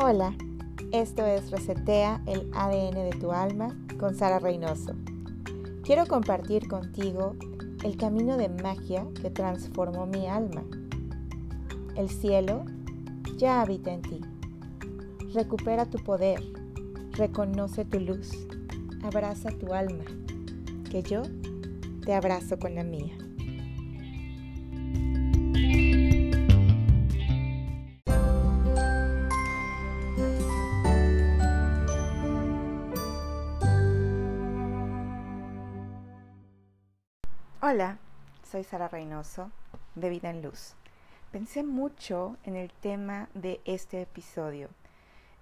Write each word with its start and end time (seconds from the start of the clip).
Hola, 0.00 0.32
esto 0.92 1.26
es 1.26 1.50
Resetea 1.50 2.22
el 2.26 2.48
ADN 2.54 3.10
de 3.10 3.16
tu 3.18 3.32
alma 3.32 3.76
con 3.98 4.14
Sara 4.14 4.38
Reynoso. 4.38 4.94
Quiero 5.82 6.06
compartir 6.06 6.68
contigo 6.68 7.34
el 7.82 7.96
camino 7.96 8.36
de 8.36 8.48
magia 8.48 9.04
que 9.20 9.28
transformó 9.28 10.06
mi 10.06 10.28
alma. 10.28 10.62
El 11.96 12.08
cielo 12.10 12.64
ya 13.38 13.60
habita 13.60 13.92
en 13.92 14.02
ti. 14.02 14.20
Recupera 15.34 15.84
tu 15.86 15.98
poder, 15.98 16.44
reconoce 17.10 17.84
tu 17.84 17.98
luz, 17.98 18.30
abraza 19.02 19.50
tu 19.50 19.74
alma, 19.74 20.04
que 20.88 21.02
yo 21.02 21.22
te 22.04 22.14
abrazo 22.14 22.56
con 22.60 22.76
la 22.76 22.84
mía. 22.84 23.18
Hola, 37.70 37.98
soy 38.50 38.64
Sara 38.64 38.88
Reynoso 38.88 39.50
de 39.94 40.08
Vida 40.08 40.30
en 40.30 40.40
Luz. 40.40 40.72
Pensé 41.30 41.62
mucho 41.62 42.38
en 42.44 42.56
el 42.56 42.72
tema 42.72 43.28
de 43.34 43.60
este 43.66 44.00
episodio. 44.00 44.70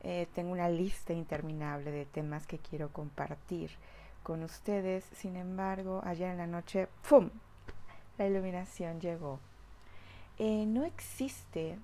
Eh, 0.01 0.27
tengo 0.35 0.51
una 0.51 0.69
lista 0.69 1.13
interminable 1.13 1.93
de 1.93 2.05
temas 2.05 2.49
que 2.49 2.59
quiero 2.59 2.89
compartir 2.93 3.71
con 4.25 4.43
ustedes. 4.43 5.05
Sin 5.13 5.37
embargo, 5.37 6.03
ayer 6.05 6.33
en 6.33 6.39
la 6.39 6.49
noche, 6.49 6.89
¡pum! 7.09 7.31
La 8.19 8.27
iluminación 8.27 9.01
llegó. 9.01 9.39
Eh, 10.39 10.67
no 10.67 10.83
existe 10.83 11.79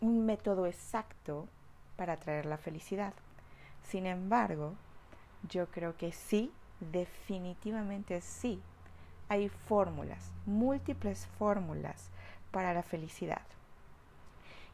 un 0.00 0.26
método 0.26 0.66
exacto 0.66 1.46
para 1.94 2.16
traer 2.16 2.46
la 2.46 2.58
felicidad. 2.58 3.14
Sin 3.84 4.06
embargo, 4.06 4.74
yo 5.48 5.68
creo 5.68 5.96
que 5.96 6.10
sí, 6.10 6.50
definitivamente 6.80 8.20
sí, 8.20 8.60
hay 9.34 9.48
fórmulas, 9.48 10.30
múltiples 10.46 11.26
fórmulas 11.38 12.10
para 12.52 12.72
la 12.72 12.82
felicidad. 12.82 13.42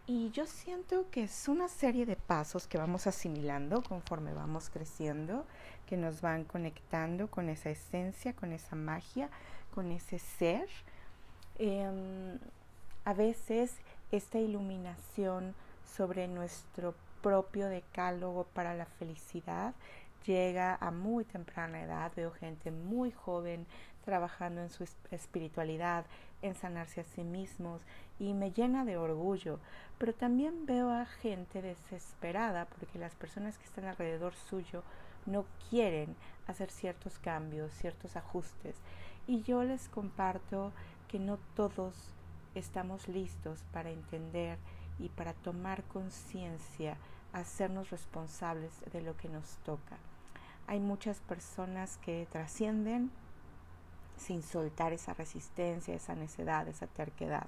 Y 0.06 0.30
yo 0.32 0.46
siento 0.46 1.06
que 1.10 1.22
es 1.22 1.48
una 1.48 1.68
serie 1.68 2.04
de 2.04 2.16
pasos 2.16 2.66
que 2.66 2.76
vamos 2.76 3.06
asimilando 3.06 3.82
conforme 3.82 4.34
vamos 4.34 4.68
creciendo, 4.68 5.46
que 5.86 5.96
nos 5.96 6.20
van 6.20 6.44
conectando 6.44 7.28
con 7.28 7.48
esa 7.48 7.70
esencia, 7.70 8.34
con 8.34 8.52
esa 8.52 8.76
magia, 8.76 9.30
con 9.74 9.92
ese 9.92 10.18
ser. 10.18 10.68
Em, 11.58 12.38
a 13.04 13.14
veces 13.14 13.76
esta 14.10 14.38
iluminación 14.38 15.54
sobre 15.96 16.28
nuestro 16.28 16.94
propio 17.22 17.68
decálogo 17.68 18.44
para 18.52 18.74
la 18.74 18.86
felicidad 18.86 19.74
llega 20.26 20.76
a 20.80 20.90
muy 20.90 21.24
temprana 21.24 21.82
edad. 21.82 22.12
Veo 22.14 22.30
gente 22.30 22.70
muy 22.70 23.10
joven 23.10 23.66
trabajando 24.10 24.60
en 24.60 24.70
su 24.70 24.82
espiritualidad, 25.12 26.04
en 26.42 26.56
sanarse 26.56 27.00
a 27.00 27.04
sí 27.04 27.22
mismos 27.22 27.80
y 28.18 28.34
me 28.34 28.50
llena 28.50 28.84
de 28.84 28.96
orgullo. 28.96 29.60
Pero 29.98 30.12
también 30.12 30.66
veo 30.66 30.90
a 30.90 31.06
gente 31.06 31.62
desesperada 31.62 32.64
porque 32.64 32.98
las 32.98 33.14
personas 33.14 33.56
que 33.56 33.66
están 33.66 33.84
alrededor 33.84 34.34
suyo 34.34 34.82
no 35.26 35.44
quieren 35.68 36.16
hacer 36.48 36.72
ciertos 36.72 37.20
cambios, 37.20 37.72
ciertos 37.72 38.16
ajustes. 38.16 38.74
Y 39.28 39.42
yo 39.42 39.62
les 39.62 39.88
comparto 39.88 40.72
que 41.06 41.20
no 41.20 41.38
todos 41.54 41.94
estamos 42.56 43.06
listos 43.06 43.64
para 43.72 43.90
entender 43.90 44.58
y 44.98 45.08
para 45.08 45.34
tomar 45.34 45.84
conciencia, 45.84 46.96
hacernos 47.32 47.90
responsables 47.90 48.72
de 48.92 49.02
lo 49.02 49.16
que 49.16 49.28
nos 49.28 49.58
toca. 49.58 49.98
Hay 50.66 50.80
muchas 50.80 51.20
personas 51.20 51.98
que 51.98 52.26
trascienden 52.30 53.10
sin 54.20 54.42
soltar 54.42 54.92
esa 54.92 55.14
resistencia, 55.14 55.94
esa 55.94 56.14
necedad, 56.14 56.68
esa 56.68 56.86
terquedad. 56.86 57.46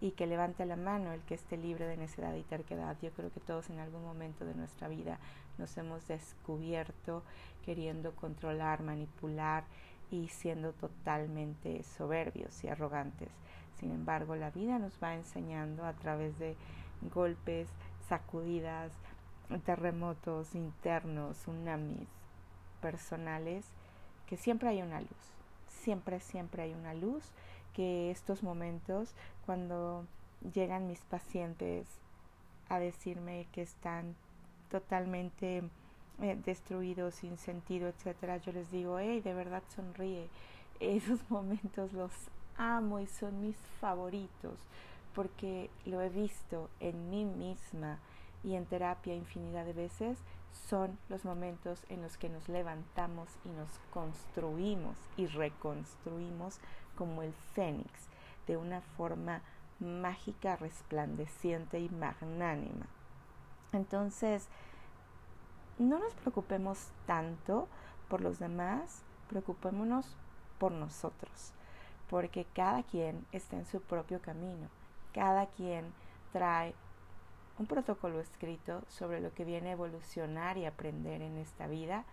Y 0.00 0.12
que 0.12 0.26
levante 0.26 0.66
la 0.66 0.76
mano 0.76 1.12
el 1.12 1.22
que 1.22 1.34
esté 1.34 1.56
libre 1.56 1.86
de 1.86 1.96
necedad 1.96 2.34
y 2.34 2.42
terquedad. 2.42 2.96
Yo 3.00 3.10
creo 3.12 3.32
que 3.32 3.40
todos 3.40 3.70
en 3.70 3.78
algún 3.78 4.04
momento 4.04 4.44
de 4.44 4.54
nuestra 4.54 4.88
vida 4.88 5.18
nos 5.58 5.76
hemos 5.78 6.06
descubierto 6.08 7.22
queriendo 7.64 8.14
controlar, 8.14 8.82
manipular 8.82 9.64
y 10.10 10.28
siendo 10.28 10.72
totalmente 10.72 11.82
soberbios 11.84 12.62
y 12.64 12.68
arrogantes. 12.68 13.30
Sin 13.78 13.90
embargo, 13.92 14.36
la 14.36 14.50
vida 14.50 14.78
nos 14.78 14.92
va 15.02 15.14
enseñando 15.14 15.84
a 15.84 15.92
través 15.94 16.38
de 16.38 16.56
golpes, 17.14 17.68
sacudidas, 18.08 18.92
terremotos 19.64 20.54
internos, 20.54 21.38
tsunamis 21.38 22.08
personales, 22.80 23.66
que 24.26 24.36
siempre 24.36 24.68
hay 24.68 24.82
una 24.82 25.00
luz 25.00 25.32
siempre, 25.82 26.20
siempre 26.20 26.62
hay 26.62 26.74
una 26.74 26.94
luz, 26.94 27.24
que 27.74 28.10
estos 28.10 28.42
momentos 28.42 29.14
cuando 29.46 30.04
llegan 30.54 30.86
mis 30.86 31.00
pacientes 31.00 31.86
a 32.68 32.78
decirme 32.78 33.46
que 33.52 33.62
están 33.62 34.14
totalmente 34.70 35.62
eh, 36.20 36.38
destruidos, 36.44 37.16
sin 37.16 37.38
sentido, 37.38 37.88
etcétera, 37.88 38.38
yo 38.38 38.52
les 38.52 38.70
digo, 38.70 38.98
hey, 38.98 39.20
de 39.20 39.34
verdad 39.34 39.62
sonríe. 39.74 40.28
Esos 40.80 41.20
momentos 41.30 41.92
los 41.92 42.12
amo 42.56 43.00
y 43.00 43.06
son 43.06 43.40
mis 43.40 43.56
favoritos 43.80 44.58
porque 45.14 45.70
lo 45.84 46.00
he 46.00 46.08
visto 46.08 46.70
en 46.80 47.10
mí 47.10 47.24
misma 47.24 47.98
y 48.44 48.54
en 48.54 48.66
terapia 48.66 49.14
infinidad 49.14 49.64
de 49.64 49.72
veces 49.72 50.18
son 50.52 50.98
los 51.08 51.24
momentos 51.24 51.84
en 51.88 52.02
los 52.02 52.16
que 52.16 52.28
nos 52.28 52.48
levantamos 52.48 53.28
y 53.44 53.48
nos 53.48 53.68
construimos 53.90 54.96
y 55.16 55.26
reconstruimos 55.26 56.58
como 56.96 57.22
el 57.22 57.32
fénix 57.54 57.90
de 58.46 58.56
una 58.56 58.80
forma 58.80 59.42
mágica, 59.80 60.56
resplandeciente 60.56 61.80
y 61.80 61.88
magnánima. 61.88 62.86
Entonces, 63.72 64.48
no 65.78 65.98
nos 65.98 66.14
preocupemos 66.14 66.88
tanto 67.06 67.68
por 68.08 68.20
los 68.20 68.38
demás, 68.38 69.02
preocupémonos 69.28 70.16
por 70.58 70.72
nosotros, 70.72 71.52
porque 72.08 72.44
cada 72.54 72.82
quien 72.82 73.26
está 73.32 73.56
en 73.56 73.66
su 73.66 73.80
propio 73.80 74.20
camino, 74.20 74.68
cada 75.14 75.46
quien 75.46 75.92
trae 76.32 76.74
un 77.58 77.66
protocolo 77.66 78.20
escrito 78.20 78.82
sobre 78.88 79.20
lo 79.20 79.32
que 79.34 79.44
viene 79.44 79.70
a 79.70 79.72
evolucionar 79.72 80.56
y 80.56 80.64
aprender 80.64 81.22
en 81.22 81.36
esta 81.36 81.66
vida 81.66 82.04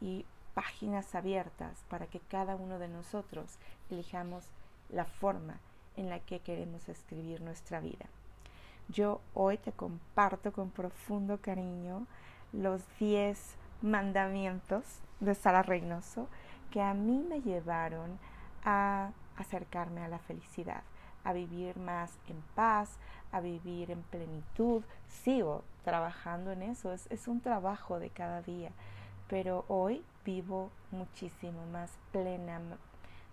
y 0.00 0.24
páginas 0.54 1.14
abiertas 1.14 1.84
para 1.88 2.06
que 2.06 2.20
cada 2.20 2.56
uno 2.56 2.78
de 2.78 2.88
nosotros 2.88 3.58
elijamos 3.90 4.44
la 4.88 5.04
forma 5.04 5.58
en 5.96 6.08
la 6.08 6.20
que 6.20 6.40
queremos 6.40 6.88
escribir 6.88 7.40
nuestra 7.40 7.80
vida. 7.80 8.06
Yo 8.88 9.20
hoy 9.34 9.58
te 9.58 9.72
comparto 9.72 10.52
con 10.52 10.70
profundo 10.70 11.38
cariño 11.40 12.06
los 12.52 12.82
10 12.98 13.56
mandamientos 13.82 15.00
de 15.20 15.34
Sara 15.34 15.62
Reynoso 15.62 16.28
que 16.70 16.80
a 16.80 16.94
mí 16.94 17.24
me 17.28 17.42
llevaron 17.42 18.18
a 18.64 19.10
acercarme 19.36 20.02
a 20.02 20.08
la 20.08 20.18
felicidad 20.18 20.82
a 21.26 21.32
vivir 21.32 21.76
más 21.76 22.16
en 22.28 22.40
paz, 22.54 22.98
a 23.32 23.40
vivir 23.40 23.90
en 23.90 24.02
plenitud. 24.04 24.84
Sigo 25.08 25.64
trabajando 25.84 26.52
en 26.52 26.62
eso, 26.62 26.92
es, 26.92 27.28
un 27.28 27.40
trabajo 27.40 27.98
de 27.98 28.10
cada 28.10 28.42
día, 28.42 28.70
pero 29.28 29.64
hoy 29.66 30.04
vivo 30.24 30.70
muchísimo 30.92 31.66
más 31.66 31.98
plena, 32.12 32.60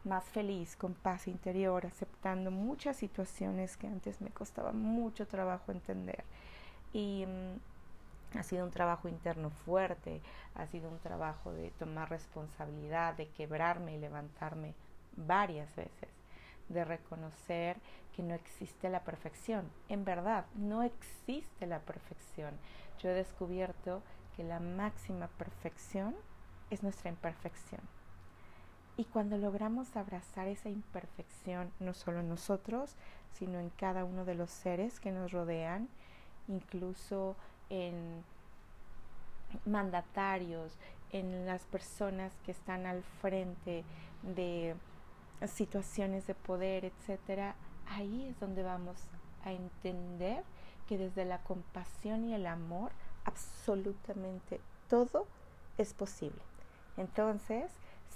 más 0.03 0.23
feliz, 0.23 0.75
con 0.75 0.95
paz 0.95 1.27
interior, 1.27 1.85
aceptando 1.85 2.49
muchas 2.49 2.97
situaciones 2.97 3.77
que 3.77 3.85
antes 3.85 4.21
me 4.21 4.31
costaba 4.31 4.71
mucho 4.71 5.27
trabajo 5.27 5.71
entender. 5.71 6.23
Y 6.93 7.25
mm, 7.27 8.39
ha 8.39 8.43
sido 8.43 8.65
un 8.65 8.71
trabajo 8.71 9.07
interno 9.07 9.51
fuerte, 9.51 10.19
ha 10.55 10.65
sido 10.65 10.89
un 10.89 10.97
trabajo 10.97 11.53
de 11.53 11.69
tomar 11.77 12.09
responsabilidad, 12.09 13.13
de 13.13 13.27
quebrarme 13.29 13.93
y 13.95 13.99
levantarme 13.99 14.73
varias 15.15 15.75
veces 15.75 16.22
de 16.69 16.85
reconocer 16.85 17.77
que 18.15 18.23
no 18.23 18.33
existe 18.33 18.89
la 18.89 19.03
perfección. 19.03 19.69
En 19.89 20.05
verdad, 20.05 20.45
no 20.55 20.83
existe 20.83 21.65
la 21.65 21.79
perfección. 21.79 22.53
Yo 22.99 23.09
he 23.09 23.13
descubierto 23.13 24.01
que 24.35 24.43
la 24.43 24.59
máxima 24.59 25.27
perfección 25.27 26.15
es 26.69 26.83
nuestra 26.83 27.09
imperfección. 27.09 27.81
Y 28.95 29.05
cuando 29.05 29.37
logramos 29.37 29.95
abrazar 29.95 30.47
esa 30.47 30.69
imperfección, 30.69 31.71
no 31.79 31.93
solo 31.93 32.19
en 32.19 32.29
nosotros, 32.29 32.95
sino 33.33 33.59
en 33.59 33.69
cada 33.71 34.05
uno 34.05 34.23
de 34.23 34.35
los 34.35 34.51
seres 34.51 34.99
que 34.99 35.11
nos 35.11 35.31
rodean, 35.31 35.89
incluso 36.47 37.35
en 37.69 38.23
mandatarios, 39.65 40.77
en 41.11 41.45
las 41.45 41.63
personas 41.65 42.33
que 42.45 42.51
están 42.51 42.85
al 42.85 43.03
frente 43.21 43.83
de 44.23 44.75
situaciones 45.47 46.27
de 46.27 46.35
poder, 46.35 46.85
etcétera, 46.85 47.55
ahí 47.87 48.27
es 48.29 48.39
donde 48.39 48.63
vamos 48.63 48.97
a 49.43 49.51
entender 49.51 50.43
que 50.87 50.97
desde 50.97 51.25
la 51.25 51.39
compasión 51.43 52.25
y 52.25 52.33
el 52.33 52.45
amor 52.47 52.91
absolutamente 53.25 54.59
todo 54.89 55.27
es 55.77 55.93
posible. 55.93 56.41
Entonces, 56.97 57.71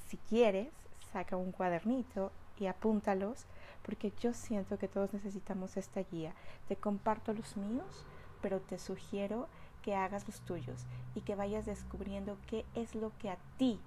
si 0.08 0.18
quieres, 0.18 0.69
saca 1.12 1.38
un 1.38 1.52
cuadernito 1.52 2.31
y 2.60 2.68
apúntalos, 2.68 3.46
porque 3.84 4.12
yo 4.19 4.34
siento 4.34 4.78
que 4.78 4.88
todos 4.88 5.14
necesitamos 5.14 5.78
esta 5.78 6.02
guía. 6.02 6.34
Te 6.68 6.75
comparto 6.75 7.34
los 7.34 7.56
míos, 7.58 8.06
pero 8.42 8.60
te 8.60 8.78
sugiero 8.78 9.48
que 9.81 9.96
hagas 9.96 10.28
los 10.28 10.42
tuyos 10.42 10.86
y 11.16 11.22
que 11.22 11.36
vayas 11.36 11.66
descubriendo 11.66 12.38
qué 12.48 12.66
es 12.75 12.96
lo 12.96 13.12
que 13.19 13.30
a 13.30 13.38
ti 13.58 13.80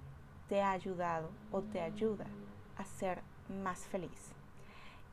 te 0.49 0.61
ha 0.61 0.71
ayudado 0.71 1.29
o 1.51 1.61
te 1.61 1.81
ayuda 1.81 2.25
ser 2.85 3.21
más 3.63 3.79
feliz. 3.79 4.33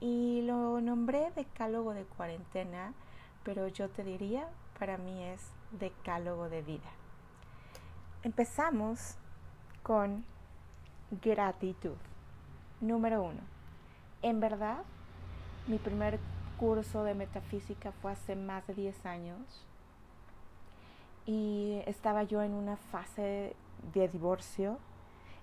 Y 0.00 0.42
lo 0.42 0.80
nombré 0.80 1.30
decálogo 1.32 1.92
de 1.92 2.04
cuarentena, 2.04 2.94
pero 3.42 3.68
yo 3.68 3.88
te 3.88 4.04
diría, 4.04 4.48
para 4.78 4.96
mí 4.96 5.22
es 5.24 5.50
decálogo 5.72 6.48
de 6.48 6.62
vida. 6.62 6.90
Empezamos 8.22 9.16
con 9.82 10.24
gratitud. 11.22 11.96
Número 12.80 13.22
uno. 13.22 13.40
En 14.22 14.40
verdad, 14.40 14.84
mi 15.66 15.78
primer 15.78 16.18
curso 16.58 17.04
de 17.04 17.14
metafísica 17.14 17.92
fue 17.92 18.12
hace 18.12 18.36
más 18.36 18.66
de 18.66 18.74
10 18.74 19.06
años 19.06 19.64
y 21.26 21.82
estaba 21.86 22.22
yo 22.22 22.42
en 22.42 22.52
una 22.52 22.76
fase 22.76 23.54
de 23.94 24.08
divorcio 24.08 24.78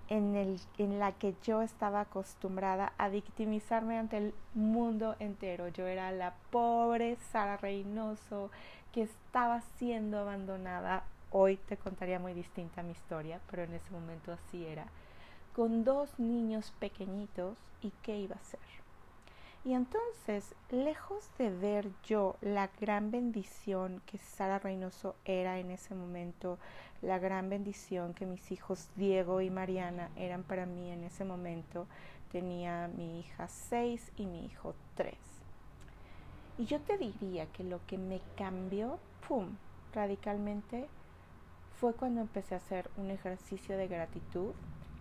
en, 0.08 0.36
el, 0.36 0.60
en 0.78 0.98
la 0.98 1.12
que 1.12 1.34
yo 1.42 1.62
estaba 1.62 2.00
acostumbrada 2.00 2.92
a 2.98 3.08
victimizarme 3.08 3.98
ante 3.98 4.18
el 4.18 4.34
mundo 4.54 5.16
entero. 5.18 5.68
Yo 5.68 5.86
era 5.86 6.12
la 6.12 6.34
pobre 6.50 7.16
Sara 7.32 7.56
Reynoso 7.56 8.50
que 8.92 9.02
estaba 9.02 9.60
siendo 9.78 10.18
abandonada. 10.18 11.04
Hoy 11.30 11.56
te 11.56 11.76
contaría 11.76 12.18
muy 12.18 12.34
distinta 12.34 12.82
mi 12.82 12.92
historia, 12.92 13.40
pero 13.50 13.64
en 13.64 13.74
ese 13.74 13.90
momento 13.90 14.32
así 14.32 14.64
era. 14.64 14.86
Con 15.54 15.84
dos 15.84 16.18
niños 16.18 16.72
pequeñitos 16.78 17.56
y 17.82 17.92
qué 18.02 18.18
iba 18.18 18.36
a 18.36 18.38
hacer. 18.38 18.85
Y 19.66 19.74
entonces, 19.74 20.54
lejos 20.70 21.28
de 21.38 21.50
ver 21.50 21.90
yo 22.04 22.36
la 22.40 22.70
gran 22.80 23.10
bendición 23.10 24.00
que 24.06 24.16
Sara 24.16 24.60
Reynoso 24.60 25.16
era 25.24 25.58
en 25.58 25.72
ese 25.72 25.92
momento, 25.92 26.60
la 27.02 27.18
gran 27.18 27.48
bendición 27.48 28.14
que 28.14 28.26
mis 28.26 28.52
hijos 28.52 28.88
Diego 28.94 29.40
y 29.40 29.50
Mariana 29.50 30.08
eran 30.14 30.44
para 30.44 30.66
mí 30.66 30.92
en 30.92 31.02
ese 31.02 31.24
momento, 31.24 31.88
tenía 32.30 32.86
mi 32.96 33.18
hija 33.18 33.48
seis 33.48 34.12
y 34.16 34.26
mi 34.26 34.46
hijo 34.46 34.76
tres. 34.94 35.18
Y 36.58 36.66
yo 36.66 36.80
te 36.80 36.96
diría 36.96 37.46
que 37.46 37.64
lo 37.64 37.84
que 37.88 37.98
me 37.98 38.20
cambió, 38.36 39.00
¡pum!, 39.26 39.56
radicalmente, 39.92 40.86
fue 41.80 41.92
cuando 41.92 42.20
empecé 42.20 42.54
a 42.54 42.58
hacer 42.58 42.88
un 42.96 43.10
ejercicio 43.10 43.76
de 43.76 43.88
gratitud, 43.88 44.52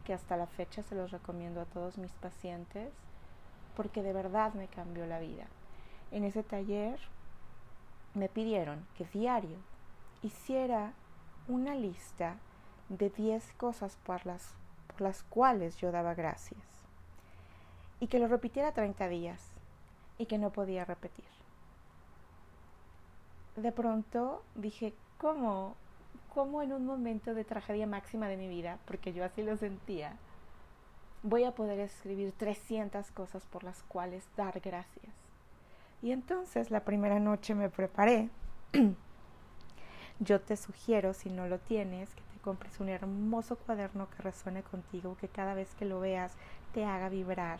que 0.06 0.14
hasta 0.16 0.36
la 0.36 0.48
fecha 0.48 0.82
se 0.82 0.96
los 0.96 1.12
recomiendo 1.12 1.62
a 1.62 1.66
todos 1.66 2.00
mis 2.00 2.14
pacientes 2.14 2.92
porque 3.76 4.04
de 4.04 4.14
verdad 4.14 4.54
me 4.54 4.68
cambió 4.68 5.06
la 5.06 5.20
vida. 5.20 5.46
En 6.12 6.24
ese 6.24 6.44
taller 6.44 7.00
me 8.14 8.30
pidieron 8.30 8.86
que 8.98 9.06
diario 9.06 9.58
hiciera 10.22 10.94
una 11.48 11.76
lista 11.76 12.38
de 12.90 13.10
10 13.10 13.54
cosas 13.54 13.98
por 14.06 14.26
las, 14.26 14.54
por 14.88 15.02
las 15.02 15.24
cuales 15.24 15.78
yo 15.78 15.92
daba 15.92 16.14
gracias 16.14 16.62
y 18.00 18.08
que 18.08 18.20
lo 18.20 18.28
repitiera 18.28 18.72
30 18.72 19.08
días 19.08 19.42
y 20.18 20.26
que 20.26 20.38
no 20.38 20.52
podía 20.52 20.86
repetir. 20.86 21.26
De 23.56 23.72
pronto 23.72 24.44
dije, 24.56 24.94
¿cómo? 25.18 25.76
¿Cómo 26.34 26.62
en 26.62 26.74
un 26.74 26.86
momento 26.86 27.34
de 27.34 27.46
tragedia 27.46 27.88
máxima 27.88 28.28
de 28.28 28.36
mi 28.36 28.50
vida, 28.50 28.78
porque 28.86 29.14
yo 29.14 29.24
así 29.24 29.42
lo 29.42 29.56
sentía, 29.56 30.18
voy 31.26 31.44
a 31.44 31.56
poder 31.56 31.80
escribir 31.80 32.34
300 32.34 33.10
cosas 33.12 33.46
por 33.48 33.64
las 33.64 33.82
cuales 33.84 34.24
dar 34.38 34.60
gracias. 34.60 35.14
Y 36.04 36.12
entonces 36.12 36.70
la 36.70 36.86
primera 36.86 37.20
noche 37.20 37.56
me 37.56 37.70
preparé. 37.70 38.30
Yo 40.20 40.40
te 40.40 40.56
sugiero, 40.56 41.14
si 41.14 41.32
no 41.32 41.48
lo 41.48 41.58
tienes, 41.58 42.14
que 42.14 42.22
te 42.22 42.40
compres 42.42 42.80
un 42.80 42.90
hermoso 42.90 43.56
cuaderno 43.58 44.08
que 44.12 44.22
resuene 44.22 44.62
contigo, 44.62 45.18
que 45.20 45.28
cada 45.28 45.56
vez 45.56 45.74
que 45.74 45.86
lo 45.86 46.00
veas 46.00 46.34
te 46.74 46.86
haga 46.86 47.10
vibrar. 47.10 47.60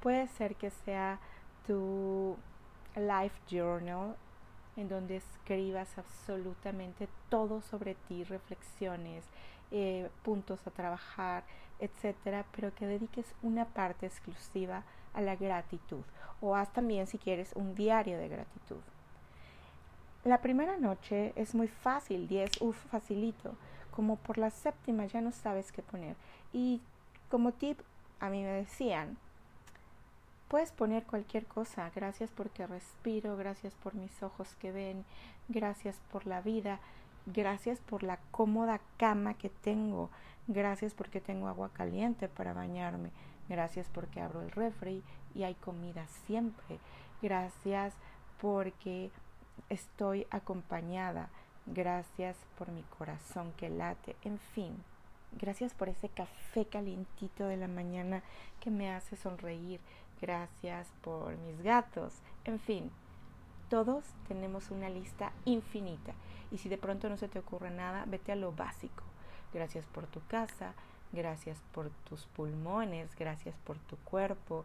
Puede 0.00 0.26
ser 0.28 0.56
que 0.56 0.70
sea 0.70 1.20
tu 1.66 2.38
life 2.96 3.38
journal, 3.50 4.16
en 4.76 4.88
donde 4.88 5.16
escribas 5.16 5.98
absolutamente 5.98 7.08
todo 7.28 7.60
sobre 7.60 7.96
ti, 7.96 8.24
reflexiones, 8.24 9.24
eh, 9.70 10.08
puntos 10.22 10.66
a 10.66 10.70
trabajar, 10.70 11.44
etcétera, 11.80 12.44
pero 12.54 12.74
que 12.74 12.86
dediques 12.86 13.26
una 13.42 13.64
parte 13.66 14.06
exclusiva 14.06 14.84
a 15.14 15.20
la 15.20 15.36
gratitud 15.36 16.02
o 16.40 16.54
haz 16.54 16.72
también 16.72 17.06
si 17.06 17.18
quieres 17.18 17.52
un 17.54 17.74
diario 17.74 18.18
de 18.18 18.28
gratitud. 18.28 18.80
La 20.24 20.40
primera 20.40 20.76
noche 20.76 21.32
es 21.36 21.54
muy 21.54 21.68
fácil, 21.68 22.28
10, 22.28 22.60
uff, 22.60 22.76
facilito, 22.90 23.54
como 23.90 24.16
por 24.16 24.38
la 24.38 24.50
séptima 24.50 25.06
ya 25.06 25.20
no 25.20 25.32
sabes 25.32 25.72
qué 25.72 25.82
poner. 25.82 26.16
Y 26.52 26.80
como 27.30 27.52
tip, 27.52 27.80
a 28.20 28.28
mí 28.28 28.42
me 28.42 28.50
decían, 28.50 29.16
puedes 30.48 30.72
poner 30.72 31.04
cualquier 31.04 31.46
cosa, 31.46 31.90
gracias 31.94 32.30
porque 32.30 32.66
respiro, 32.66 33.36
gracias 33.36 33.74
por 33.74 33.94
mis 33.94 34.22
ojos 34.22 34.54
que 34.60 34.72
ven, 34.72 35.04
gracias 35.48 36.00
por 36.10 36.26
la 36.26 36.40
vida, 36.40 36.80
gracias 37.32 37.80
por 37.80 38.02
la 38.02 38.18
cómoda 38.30 38.80
cama 38.96 39.34
que 39.34 39.48
tengo, 39.48 40.10
Gracias 40.50 40.94
porque 40.94 41.20
tengo 41.20 41.46
agua 41.46 41.68
caliente 41.74 42.26
para 42.26 42.54
bañarme. 42.54 43.10
Gracias 43.50 43.86
porque 43.92 44.22
abro 44.22 44.40
el 44.40 44.50
refri 44.50 45.02
y 45.34 45.42
hay 45.42 45.54
comida 45.54 46.06
siempre. 46.26 46.78
Gracias 47.20 47.92
porque 48.40 49.10
estoy 49.68 50.26
acompañada. 50.30 51.28
Gracias 51.66 52.34
por 52.56 52.70
mi 52.70 52.82
corazón 52.96 53.52
que 53.58 53.68
late. 53.68 54.16
En 54.24 54.38
fin, 54.38 54.74
gracias 55.32 55.74
por 55.74 55.90
ese 55.90 56.08
café 56.08 56.64
calientito 56.64 57.46
de 57.46 57.58
la 57.58 57.68
mañana 57.68 58.22
que 58.58 58.70
me 58.70 58.90
hace 58.90 59.16
sonreír. 59.16 59.80
Gracias 60.18 60.88
por 61.02 61.36
mis 61.36 61.60
gatos. 61.62 62.14
En 62.46 62.58
fin, 62.58 62.90
todos 63.68 64.04
tenemos 64.26 64.70
una 64.70 64.88
lista 64.88 65.32
infinita. 65.44 66.12
Y 66.50 66.58
si 66.58 66.68
de 66.68 66.78
pronto 66.78 67.08
no 67.08 67.16
se 67.16 67.28
te 67.28 67.38
ocurre 67.38 67.70
nada, 67.70 68.04
vete 68.06 68.32
a 68.32 68.36
lo 68.36 68.52
básico 68.52 69.02
gracias 69.52 69.86
por 69.86 70.06
tu 70.06 70.20
casa, 70.26 70.74
gracias 71.12 71.58
por 71.72 71.90
tus 72.08 72.26
pulmones, 72.26 73.14
gracias 73.16 73.54
por 73.64 73.78
tu 73.78 73.96
cuerpo. 73.98 74.64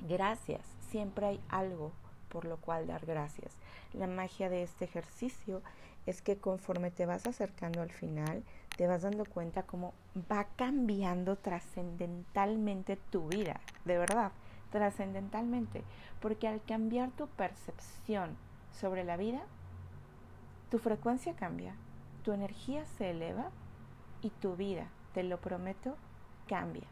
Gracias, 0.00 0.62
siempre 0.90 1.26
hay 1.26 1.40
algo 1.48 1.92
por 2.28 2.44
lo 2.44 2.56
cual 2.56 2.86
dar 2.86 3.06
gracias. 3.06 3.52
La 3.92 4.06
magia 4.06 4.48
de 4.48 4.62
este 4.62 4.84
ejercicio 4.84 5.62
es 6.06 6.20
que 6.20 6.36
conforme 6.36 6.90
te 6.90 7.06
vas 7.06 7.26
acercando 7.26 7.80
al 7.80 7.90
final, 7.90 8.42
te 8.76 8.86
vas 8.86 9.02
dando 9.02 9.24
cuenta 9.24 9.62
cómo 9.62 9.94
va 10.30 10.46
cambiando 10.56 11.36
trascendentalmente 11.36 12.96
tu 12.96 13.28
vida, 13.28 13.60
de 13.84 13.98
verdad, 13.98 14.32
trascendentalmente, 14.74 15.84
porque 16.20 16.48
al 16.48 16.60
cambiar 16.60 17.12
tu 17.12 17.28
percepción 17.28 18.36
sobre 18.72 19.04
la 19.04 19.16
vida, 19.16 19.40
tu 20.68 20.80
frecuencia 20.80 21.36
cambia, 21.36 21.76
tu 22.24 22.32
energía 22.32 22.84
se 22.84 23.10
eleva 23.10 23.50
y 24.20 24.30
tu 24.30 24.56
vida, 24.56 24.88
te 25.12 25.22
lo 25.22 25.40
prometo, 25.40 25.94
cambia. 26.48 26.88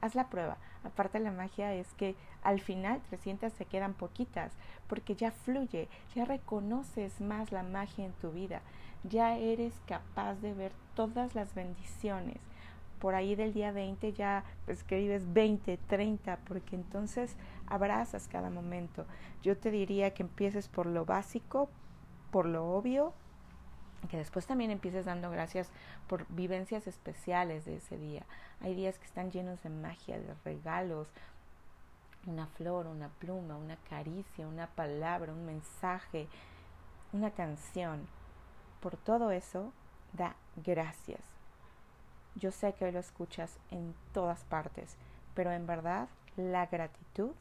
Haz 0.00 0.14
la 0.14 0.30
prueba. 0.30 0.56
Aparte 0.84 1.18
la 1.18 1.30
magia 1.30 1.74
es 1.74 1.92
que 1.98 2.16
al 2.42 2.60
final 2.60 3.02
300 3.10 3.52
se 3.52 3.66
quedan 3.66 3.92
poquitas 3.92 4.54
porque 4.86 5.14
ya 5.14 5.30
fluye, 5.30 5.90
ya 6.14 6.24
reconoces 6.24 7.20
más 7.20 7.52
la 7.52 7.62
magia 7.62 8.06
en 8.06 8.12
tu 8.12 8.30
vida, 8.30 8.62
ya 9.04 9.36
eres 9.36 9.74
capaz 9.86 10.36
de 10.36 10.54
ver 10.54 10.72
todas 10.94 11.34
las 11.34 11.54
bendiciones. 11.54 12.38
Por 12.98 13.14
ahí 13.14 13.34
del 13.34 13.52
día 13.52 13.70
20 13.72 14.12
ya 14.12 14.44
escribes 14.66 15.32
20, 15.32 15.78
30, 15.86 16.38
porque 16.46 16.76
entonces 16.76 17.36
abrazas 17.66 18.28
cada 18.28 18.50
momento. 18.50 19.06
Yo 19.42 19.56
te 19.56 19.70
diría 19.70 20.14
que 20.14 20.22
empieces 20.22 20.68
por 20.68 20.86
lo 20.86 21.04
básico, 21.04 21.68
por 22.30 22.46
lo 22.46 22.68
obvio, 22.70 23.12
que 24.10 24.16
después 24.16 24.46
también 24.46 24.70
empieces 24.70 25.04
dando 25.04 25.30
gracias 25.30 25.70
por 26.06 26.26
vivencias 26.28 26.86
especiales 26.86 27.64
de 27.64 27.76
ese 27.76 27.98
día. 27.98 28.24
Hay 28.60 28.74
días 28.74 28.98
que 28.98 29.06
están 29.06 29.30
llenos 29.30 29.62
de 29.62 29.70
magia, 29.70 30.18
de 30.18 30.34
regalos, 30.44 31.08
una 32.26 32.46
flor, 32.46 32.86
una 32.86 33.08
pluma, 33.08 33.56
una 33.56 33.76
caricia, 33.88 34.46
una 34.46 34.66
palabra, 34.66 35.32
un 35.32 35.46
mensaje, 35.46 36.28
una 37.12 37.30
canción. 37.30 38.06
Por 38.80 38.96
todo 38.96 39.30
eso, 39.30 39.72
da 40.12 40.36
gracias. 40.56 41.37
Yo 42.38 42.52
sé 42.52 42.72
que 42.74 42.92
lo 42.92 43.00
escuchas 43.00 43.58
en 43.72 43.94
todas 44.12 44.44
partes, 44.44 44.96
pero 45.34 45.50
en 45.50 45.66
verdad 45.66 46.08
la 46.36 46.66
gratitud 46.66 47.32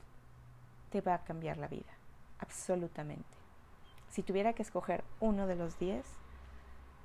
te 0.90 1.02
va 1.02 1.14
a 1.14 1.24
cambiar 1.24 1.58
la 1.58 1.68
vida, 1.68 1.92
absolutamente. 2.40 3.38
Si 4.10 4.24
tuviera 4.24 4.54
que 4.54 4.64
escoger 4.64 5.04
uno 5.20 5.46
de 5.46 5.56
los 5.56 5.78
diez, 5.78 6.08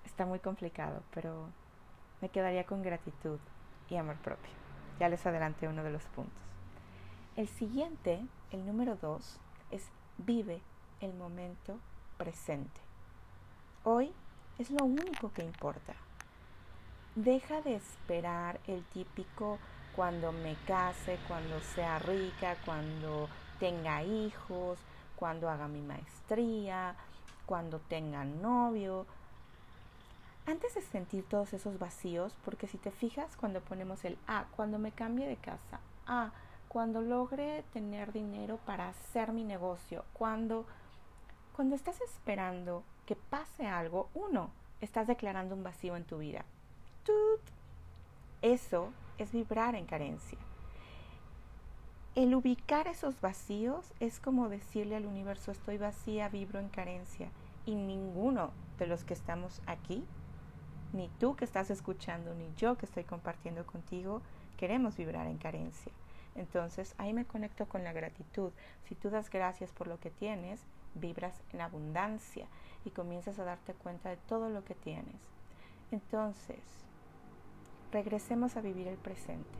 está 0.06 0.24
muy 0.24 0.38
complicado, 0.38 1.02
pero 1.12 1.50
me 2.22 2.30
quedaría 2.30 2.64
con 2.64 2.82
gratitud 2.82 3.38
y 3.90 3.96
amor 3.96 4.16
propio. 4.16 4.50
Ya 4.98 5.10
les 5.10 5.26
adelanté 5.26 5.68
uno 5.68 5.84
de 5.84 5.90
los 5.90 6.04
puntos. 6.04 6.42
El 7.36 7.48
siguiente, 7.48 8.24
el 8.52 8.64
número 8.64 8.96
dos, 8.96 9.38
es 9.70 9.90
vive 10.16 10.62
el 11.00 11.12
momento 11.12 11.78
presente. 12.16 12.80
Hoy 13.84 14.12
es 14.58 14.70
lo 14.70 14.86
único 14.86 15.30
que 15.32 15.44
importa. 15.44 15.94
Deja 17.14 17.60
de 17.60 17.74
esperar 17.74 18.58
el 18.66 18.82
típico 18.84 19.58
cuando 19.94 20.32
me 20.32 20.56
case, 20.66 21.18
cuando 21.28 21.60
sea 21.60 21.98
rica, 21.98 22.56
cuando 22.64 23.28
tenga 23.60 24.02
hijos, 24.02 24.78
cuando 25.16 25.50
haga 25.50 25.68
mi 25.68 25.82
maestría, 25.82 26.94
cuando 27.44 27.80
tenga 27.80 28.24
novio. 28.24 29.04
Antes 30.46 30.74
de 30.74 30.80
sentir 30.80 31.28
todos 31.28 31.52
esos 31.52 31.78
vacíos, 31.78 32.34
porque 32.46 32.66
si 32.66 32.78
te 32.78 32.90
fijas 32.90 33.36
cuando 33.36 33.60
ponemos 33.60 34.06
el 34.06 34.16
A, 34.26 34.46
cuando 34.56 34.78
me 34.78 34.92
cambie 34.92 35.28
de 35.28 35.36
casa, 35.36 35.80
A, 36.06 36.32
cuando 36.68 37.02
logre 37.02 37.62
tener 37.74 38.14
dinero 38.14 38.58
para 38.64 38.88
hacer 38.88 39.32
mi 39.32 39.44
negocio, 39.44 40.06
cuando, 40.14 40.64
cuando 41.54 41.76
estás 41.76 42.00
esperando 42.00 42.84
que 43.04 43.16
pase 43.16 43.66
algo, 43.66 44.08
uno, 44.14 44.50
estás 44.80 45.06
declarando 45.06 45.54
un 45.54 45.62
vacío 45.62 45.94
en 45.94 46.04
tu 46.04 46.16
vida. 46.16 46.46
Eso 48.40 48.92
es 49.18 49.32
vibrar 49.32 49.74
en 49.74 49.86
carencia. 49.86 50.38
El 52.14 52.34
ubicar 52.34 52.88
esos 52.88 53.20
vacíos 53.20 53.92
es 53.98 54.20
como 54.20 54.48
decirle 54.48 54.96
al 54.96 55.06
universo 55.06 55.50
estoy 55.50 55.78
vacía, 55.78 56.28
vibro 56.28 56.60
en 56.60 56.68
carencia. 56.68 57.30
Y 57.64 57.74
ninguno 57.74 58.50
de 58.78 58.86
los 58.86 59.04
que 59.04 59.14
estamos 59.14 59.62
aquí, 59.66 60.04
ni 60.92 61.08
tú 61.18 61.36
que 61.36 61.44
estás 61.44 61.70
escuchando, 61.70 62.34
ni 62.34 62.52
yo 62.56 62.76
que 62.76 62.84
estoy 62.86 63.04
compartiendo 63.04 63.64
contigo, 63.64 64.20
queremos 64.58 64.96
vibrar 64.96 65.26
en 65.26 65.38
carencia. 65.38 65.92
Entonces 66.34 66.94
ahí 66.98 67.12
me 67.12 67.24
conecto 67.24 67.66
con 67.66 67.84
la 67.84 67.92
gratitud. 67.92 68.52
Si 68.84 68.94
tú 68.94 69.08
das 69.08 69.30
gracias 69.30 69.72
por 69.72 69.86
lo 69.86 69.98
que 69.98 70.10
tienes, 70.10 70.60
vibras 70.94 71.40
en 71.52 71.60
abundancia 71.60 72.46
y 72.84 72.90
comienzas 72.90 73.38
a 73.38 73.44
darte 73.44 73.72
cuenta 73.74 74.10
de 74.10 74.16
todo 74.16 74.50
lo 74.50 74.64
que 74.64 74.74
tienes. 74.74 75.16
Entonces, 75.90 76.81
regresemos 77.92 78.56
a 78.56 78.62
vivir 78.62 78.88
el 78.88 78.96
presente. 78.96 79.58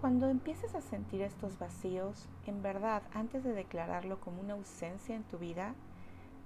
Cuando 0.00 0.28
empieces 0.28 0.74
a 0.74 0.82
sentir 0.82 1.22
estos 1.22 1.58
vacíos, 1.58 2.28
en 2.46 2.62
verdad, 2.62 3.02
antes 3.14 3.42
de 3.42 3.54
declararlo 3.54 4.20
como 4.20 4.42
una 4.42 4.52
ausencia 4.52 5.16
en 5.16 5.24
tu 5.24 5.38
vida, 5.38 5.74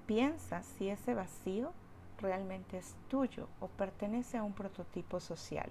piensa 0.07 0.63
si 0.63 0.89
ese 0.89 1.15
vacío 1.15 1.73
realmente 2.19 2.79
es 2.79 2.95
tuyo 3.09 3.49
o 3.61 3.67
pertenece 3.67 4.39
a 4.39 4.45
un 4.45 4.53
prototipo 4.53 5.19
social. 5.19 5.69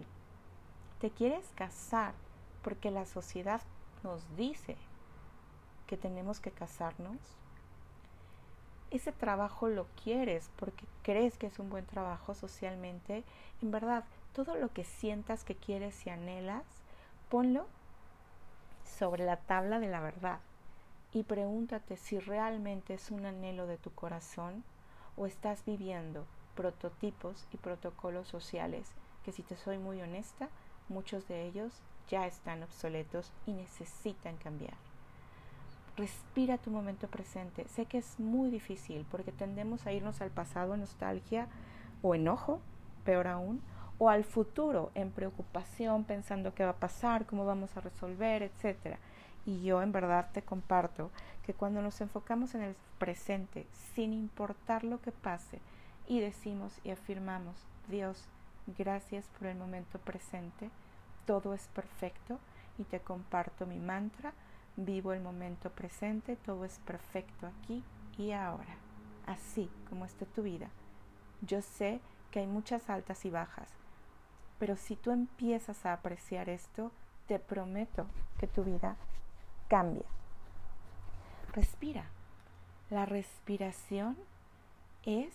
¿Te 1.00 1.10
quieres 1.10 1.48
casar 1.56 2.14
porque 2.62 2.92
la 2.92 3.06
sociedad 3.06 3.62
nos 4.04 4.22
dice 4.36 4.76
que 5.88 5.96
tenemos 5.96 6.42
que 6.42 6.52
casarnos? 6.52 7.18
Ese 8.92 9.14
trabajo 9.14 9.70
lo 9.70 9.86
quieres 10.04 10.50
porque 10.58 10.86
crees 11.04 11.38
que 11.38 11.48
es 11.48 11.60
un 11.60 11.70
buen 11.70 11.86
trabajo 11.86 12.34
socialmente. 12.34 13.24
En 13.62 13.72
verdad, 13.72 14.04
todo 14.46 14.56
lo 14.56 14.72
que 14.72 14.86
sientas 14.86 15.44
que 15.44 15.56
quieres 15.56 16.08
y 16.08 16.10
anhelas, 16.10 16.64
ponlo 17.28 17.68
sobre 18.86 19.26
la 19.26 19.36
tabla 19.36 19.80
de 19.80 19.90
la 19.90 20.00
verdad 20.00 20.40
y 21.12 21.24
pregúntate 21.24 21.98
si 21.98 22.20
realmente 22.20 22.94
es 22.94 23.12
un 23.12 23.26
anhelo 23.26 23.68
de 23.68 23.78
tu 23.78 23.92
corazón 23.92 24.64
o 25.18 25.26
estás 25.26 25.66
viviendo 25.66 26.26
prototipos 26.56 27.48
y 27.52 27.58
protocolos 27.58 28.30
sociales 28.30 28.88
que 29.26 29.34
si 29.34 29.44
te 29.44 29.58
soy 29.58 29.78
muy 29.78 30.02
honesta, 30.02 30.48
muchos 30.88 31.28
de 31.28 31.46
ellos 31.46 31.74
ya 32.08 32.26
están 32.26 32.64
obsoletos 32.64 33.34
y 33.46 33.52
necesitan 33.52 34.38
cambiar. 34.38 34.78
Respira 35.98 36.58
tu 36.58 36.72
momento 36.72 37.10
presente. 37.10 37.68
Sé 37.68 37.88
que 37.88 37.98
es 37.98 38.22
muy 38.22 38.50
difícil 38.52 39.06
porque 39.12 39.34
tendemos 39.34 39.86
a 39.86 39.92
irnos 39.92 40.22
al 40.22 40.30
pasado 40.30 40.76
en 40.76 40.80
nostalgia 40.80 41.50
o 42.02 42.16
enojo, 42.16 42.62
peor 43.04 43.28
aún, 43.28 43.62
o 44.00 44.10
al 44.10 44.24
futuro 44.24 44.92
en 44.96 45.12
preocupación, 45.12 46.06
pensando 46.06 46.56
qué 46.56 46.64
va 46.64 46.72
a 46.72 46.78
pasar, 46.78 47.26
cómo 47.26 47.46
vamos 47.46 47.76
a 47.78 47.82
resolver, 47.82 48.42
etc. 48.42 48.98
Y 49.46 49.62
yo 49.62 49.82
en 49.82 49.92
verdad 49.92 50.30
te 50.32 50.42
comparto 50.42 51.12
que 51.46 51.54
cuando 51.54 51.82
nos 51.82 52.00
enfocamos 52.02 52.56
en 52.56 52.62
el 52.62 52.76
presente, 52.98 53.68
sin 53.94 54.14
importar 54.14 54.84
lo 54.84 55.02
que 55.02 55.12
pase, 55.12 55.60
y 56.08 56.22
decimos 56.22 56.80
y 56.84 56.92
afirmamos, 56.92 57.56
Dios, 57.90 58.26
gracias 58.78 59.28
por 59.38 59.48
el 59.48 59.58
momento 59.58 60.00
presente, 60.00 60.70
todo 61.26 61.54
es 61.54 61.68
perfecto, 61.68 62.40
y 62.78 62.86
te 62.86 63.02
comparto 63.02 63.66
mi 63.66 63.80
mantra, 63.80 64.34
vivo 64.78 65.12
el 65.12 65.22
momento 65.22 65.70
presente, 65.70 66.38
todo 66.38 66.64
es 66.64 66.80
perfecto 66.80 67.48
aquí 67.48 67.84
y 68.18 68.32
ahora, 68.32 68.78
así 69.28 69.70
como 69.90 70.06
esté 70.06 70.26
tu 70.26 70.44
vida. 70.44 70.70
Yo 71.42 71.62
sé 71.62 72.00
que 72.32 72.40
hay 72.40 72.48
muchas 72.48 72.90
altas 72.90 73.26
y 73.26 73.30
bajas, 73.30 73.79
pero 74.60 74.76
si 74.76 74.96
tú 74.96 75.12
empiezas 75.12 75.86
a 75.86 75.94
apreciar 75.94 76.50
esto, 76.50 76.92
te 77.28 77.40
prometo 77.40 78.06
que 78.40 78.48
tu 78.48 78.64
vida 78.64 78.98
cambia. 79.68 80.06
Respira. 81.54 82.06
La 82.90 83.06
respiración 83.06 84.18
es 85.06 85.34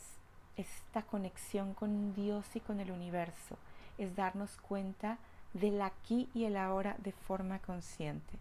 esta 0.56 1.02
conexión 1.02 1.74
con 1.74 2.14
Dios 2.14 2.44
y 2.54 2.60
con 2.60 2.80
el 2.80 2.90
universo. 2.90 3.56
Es 3.98 4.14
darnos 4.14 4.56
cuenta 4.56 5.18
del 5.52 5.80
aquí 5.82 6.28
y 6.34 6.44
el 6.44 6.56
ahora 6.56 6.96
de 6.98 7.12
forma 7.12 7.60
consciente. 7.60 8.38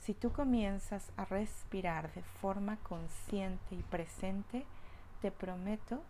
Si 0.00 0.14
tú 0.14 0.32
comienzas 0.32 1.10
a 1.16 1.24
respirar 1.24 2.12
de 2.14 2.22
forma 2.22 2.76
consciente 2.78 3.74
y 3.74 3.82
presente, 3.82 4.64
te 5.22 5.30
prometo, 5.30 6.02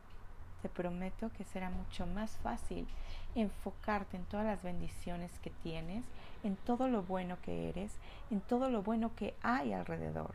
te 0.65 0.71
prometo 0.71 1.31
que 1.37 1.45
será 1.45 1.69
mucho 1.69 2.07
más 2.07 2.39
fácil 2.39 2.87
enfocarte 3.35 4.17
en 4.17 4.25
todas 4.25 4.47
las 4.47 4.63
bendiciones 4.63 5.31
que 5.41 5.51
tienes, 5.51 6.07
en 6.43 6.57
todo 6.57 6.89
lo 6.89 7.03
bueno 7.03 7.37
que 7.43 7.69
eres, 7.69 7.93
en 8.31 8.41
todo 8.41 8.71
lo 8.71 8.83
bueno 8.83 9.15
que 9.15 9.35
hay 9.43 9.75
alrededor. 9.75 10.35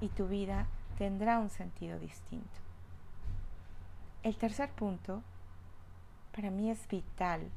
Y 0.00 0.10
tu 0.10 0.28
vida 0.28 0.68
tendrá 0.96 1.40
un 1.40 1.50
sentido 1.50 1.98
distinto. 1.98 2.46
El 4.22 4.36
tercer 4.36 4.70
punto 4.70 5.24
para 6.32 6.52
mí 6.52 6.70
es 6.70 6.86
vital. 6.86 7.50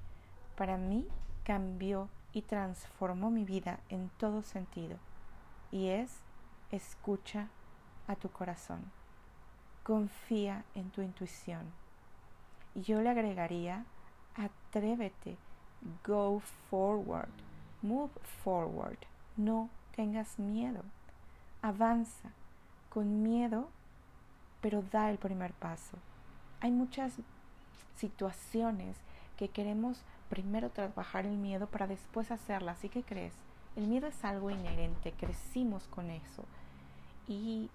Para 0.57 0.77
mí 0.77 1.07
cambió 1.43 2.09
y 2.33 2.41
transformó 2.41 3.29
mi 3.29 3.45
vida 3.45 3.79
en 3.89 4.09
todo 4.17 4.41
sentido. 4.41 4.97
Y 5.71 5.89
es 5.89 6.17
escucha 6.71 7.49
a 8.07 8.15
tu 8.15 8.31
corazón. 8.31 9.04
Confía 9.85 10.65
en 10.75 10.89
tu 10.89 11.01
intuición. 11.01 11.63
Y 12.73 12.81
yo 12.81 13.01
le 13.01 13.09
agregaría 13.09 13.85
Atrévete. 14.35 15.37
Go 16.05 16.41
forward. 16.69 17.29
Move 17.81 18.11
forward. 18.43 18.97
No 19.37 19.69
tengas 19.95 20.37
miedo. 20.39 20.81
Avanza 21.61 22.31
con 22.89 23.23
miedo, 23.23 23.69
pero 24.61 24.83
da 24.91 25.09
el 25.09 25.17
primer 25.17 25.53
paso. 25.53 25.97
Hay 26.59 26.71
muchas 26.71 27.13
situaciones 27.95 28.97
que 29.37 29.49
queremos 29.49 30.01
primero 30.29 30.69
trabajar 30.69 31.25
el 31.25 31.37
miedo 31.37 31.67
para 31.67 31.87
después 31.87 32.31
hacerlas. 32.31 32.83
¿Y 32.83 32.89
qué 32.89 33.03
crees? 33.03 33.33
El 33.75 33.87
miedo 33.87 34.07
es 34.07 34.25
algo 34.25 34.49
inherente, 34.49 35.13
crecimos 35.13 35.87
con 35.87 36.09
eso. 36.09 36.43
Y 37.27 37.69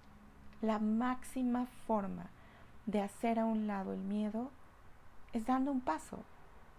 la 0.61 0.79
máxima 0.79 1.65
forma 1.87 2.27
de 2.85 3.01
hacer 3.01 3.39
a 3.39 3.45
un 3.45 3.67
lado 3.67 3.93
el 3.93 4.01
miedo 4.01 4.51
es 5.33 5.45
dando 5.45 5.71
un 5.71 5.81
paso, 5.81 6.23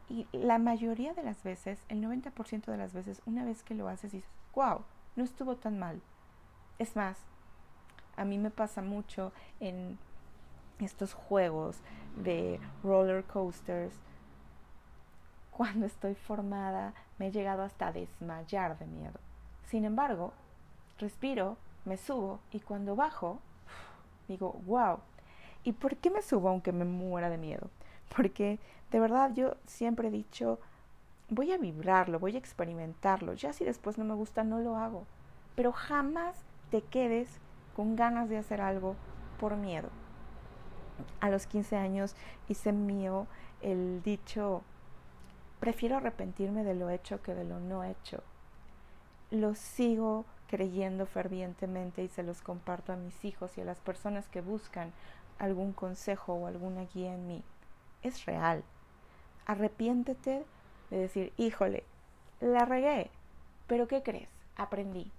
y 0.09 0.27
la 0.33 0.59
mayoría 0.59 1.15
de 1.15 1.23
las 1.23 1.43
veces, 1.43 1.79
el 1.89 2.03
90% 2.03 2.67
de 2.67 2.77
las 2.77 2.93
veces, 2.93 3.23
una 3.25 3.47
vez 3.47 3.63
que 3.63 3.75
lo 3.75 3.89
haces, 3.89 4.13
dices, 4.13 4.29
wow, 4.55 4.83
no 5.17 5.25
estuvo 5.25 5.57
tan 5.57 5.79
mal. 5.79 6.03
Es 6.79 6.97
más, 6.97 7.17
a 8.17 8.27
mí 8.27 8.37
me 8.37 8.51
pasa 8.51 8.83
mucho 8.83 9.33
en 9.59 9.99
estos 10.81 11.15
juegos 11.15 11.79
de 12.17 12.61
roller 12.83 13.25
coasters. 13.25 13.95
Cuando 15.51 15.87
estoy 15.87 16.15
formada, 16.15 16.93
me 17.19 17.29
he 17.29 17.33
llegado 17.33 17.63
hasta 17.63 17.93
desmayar 17.93 18.79
de 18.79 18.87
miedo. 18.87 19.19
Sin 19.69 19.87
embargo, 19.87 20.35
respiro, 20.99 21.57
me 21.87 21.97
subo 21.97 22.41
y 22.51 22.61
cuando 22.61 22.97
bajo, 22.97 23.39
digo, 24.29 24.61
wow. 24.67 24.99
¿Y 25.65 25.73
por 25.73 25.97
qué 25.97 26.11
me 26.11 26.23
subo 26.23 26.49
aunque 26.49 26.73
me 26.73 26.85
muera 26.85 27.31
de 27.31 27.39
miedo? 27.39 27.71
Porque 28.17 28.59
de 28.91 29.01
verdad 29.01 29.33
yo 29.35 29.57
siempre 29.67 30.09
he 30.09 30.11
dicho, 30.11 30.59
voy 31.29 31.53
a 31.53 31.59
vibrarlo, 31.59 32.19
voy 32.19 32.35
a 32.35 32.39
experimentarlo. 32.39 33.35
Ya 33.35 33.53
si 33.53 33.65
después 33.65 33.99
no 33.99 34.05
me 34.05 34.15
gusta, 34.15 34.45
no 34.45 34.59
lo 34.59 34.77
hago. 34.77 35.07
Pero 35.55 35.73
jamás 35.73 36.37
te 36.71 36.83
quedes 36.83 37.41
con 37.75 37.97
ganas 37.97 38.29
de 38.29 38.39
hacer 38.39 38.61
algo 38.61 38.97
por 39.39 39.57
miedo. 39.57 39.89
a 41.21 41.31
los 41.31 41.47
15 41.47 41.77
años 41.77 42.15
hice 42.49 42.73
mío 42.73 43.27
el 43.61 44.03
dicho, 44.03 44.63
prefiero 45.61 45.97
arrepentirme 45.97 46.65
de 46.65 46.75
lo 46.75 46.91
hecho 46.91 47.23
que 47.23 47.35
de 47.35 47.45
lo 47.45 47.61
no 47.61 47.85
hecho. 47.85 48.23
Lo 49.31 49.55
sigo 49.55 50.27
creyendo 50.53 51.07
fervientemente 51.07 52.05
y 52.05 52.09
se 52.09 52.23
los 52.23 52.43
comparto 52.43 52.93
a 52.93 52.97
mis 52.97 53.25
hijos 53.25 53.57
y 53.57 53.63
a 53.63 53.65
las 53.65 53.81
personas 53.81 54.29
que 54.29 54.43
buscan 54.43 54.93
algún 55.39 55.73
consejo 55.73 56.35
o 56.35 56.47
alguna 56.47 56.85
guía 56.93 57.15
en 57.15 57.27
mí. 57.27 57.43
Es 58.03 58.27
real. 58.27 58.63
Arrepiéntete 59.47 60.45
de 60.91 60.97
decir, 60.99 61.33
híjole, 61.39 61.85
la 62.41 62.67
regué, 62.67 63.11
pero 63.67 63.89
¿qué 63.89 64.03
crees? 64.03 64.29
Aprendí. 64.55 65.11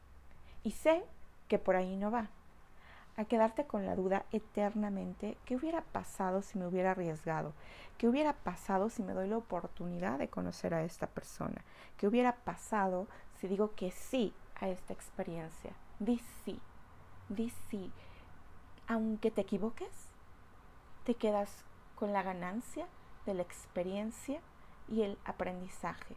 Y 0.61 0.69
sé 0.69 1.03
que 1.47 1.57
por 1.57 1.77
ahí 1.77 1.97
no 1.97 2.11
va 2.11 2.29
a 3.17 3.25
quedarte 3.25 3.65
con 3.65 3.87
la 3.87 3.95
duda 3.95 4.25
eternamente, 4.31 5.35
¿qué 5.45 5.55
hubiera 5.55 5.81
pasado 5.81 6.43
si 6.43 6.59
me 6.59 6.67
hubiera 6.67 6.91
arriesgado? 6.91 7.53
¿Qué 7.97 8.07
hubiera 8.07 8.33
pasado 8.33 8.91
si 8.91 9.01
me 9.01 9.13
doy 9.13 9.29
la 9.29 9.37
oportunidad 9.37 10.19
de 10.19 10.27
conocer 10.27 10.75
a 10.75 10.83
esta 10.83 11.07
persona? 11.07 11.63
¿Qué 11.97 12.07
hubiera 12.07 12.35
pasado 12.35 13.07
si 13.39 13.47
digo 13.47 13.73
que 13.73 13.89
sí 13.89 14.31
a 14.59 14.69
esta 14.69 14.93
experiencia? 14.93 15.71
Di 15.99 16.19
sí, 16.43 16.59
di 17.29 17.51
sí. 17.69 17.91
Aunque 18.87 19.31
te 19.31 19.41
equivoques, 19.41 20.09
te 21.05 21.15
quedas 21.15 21.49
con 21.95 22.13
la 22.13 22.23
ganancia 22.23 22.87
de 23.25 23.33
la 23.33 23.43
experiencia 23.43 24.41
y 24.89 25.03
el 25.03 25.17
aprendizaje. 25.25 26.15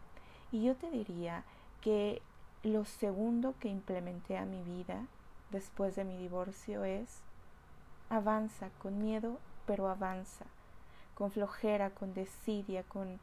Y 0.52 0.64
yo 0.64 0.74
te 0.74 0.90
diría 0.90 1.44
que 1.80 2.22
lo 2.62 2.84
segundo 2.84 3.54
que 3.60 3.68
implementé 3.68 4.36
a 4.36 4.44
mi 4.44 4.62
vida 4.62 5.06
después 5.50 5.94
de 5.94 6.04
mi 6.04 6.16
divorcio 6.16 6.84
es 6.84 7.20
avanza 8.10 8.70
con 8.82 9.00
miedo, 9.00 9.38
pero 9.66 9.88
avanza, 9.88 10.46
con 11.14 11.30
flojera, 11.30 11.90
con 11.90 12.14
desidia, 12.14 12.82
con, 12.84 13.20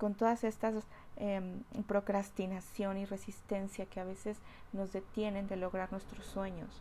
con 0.00 0.14
todas 0.14 0.44
estas 0.44 0.82
em, 1.16 1.62
procrastinación 1.86 2.96
y 2.96 3.04
resistencia 3.04 3.84
que 3.84 4.00
a 4.00 4.04
veces 4.04 4.38
nos 4.72 4.94
detienen 4.94 5.46
de 5.46 5.56
lograr 5.56 5.92
nuestros 5.92 6.24
sueños. 6.24 6.80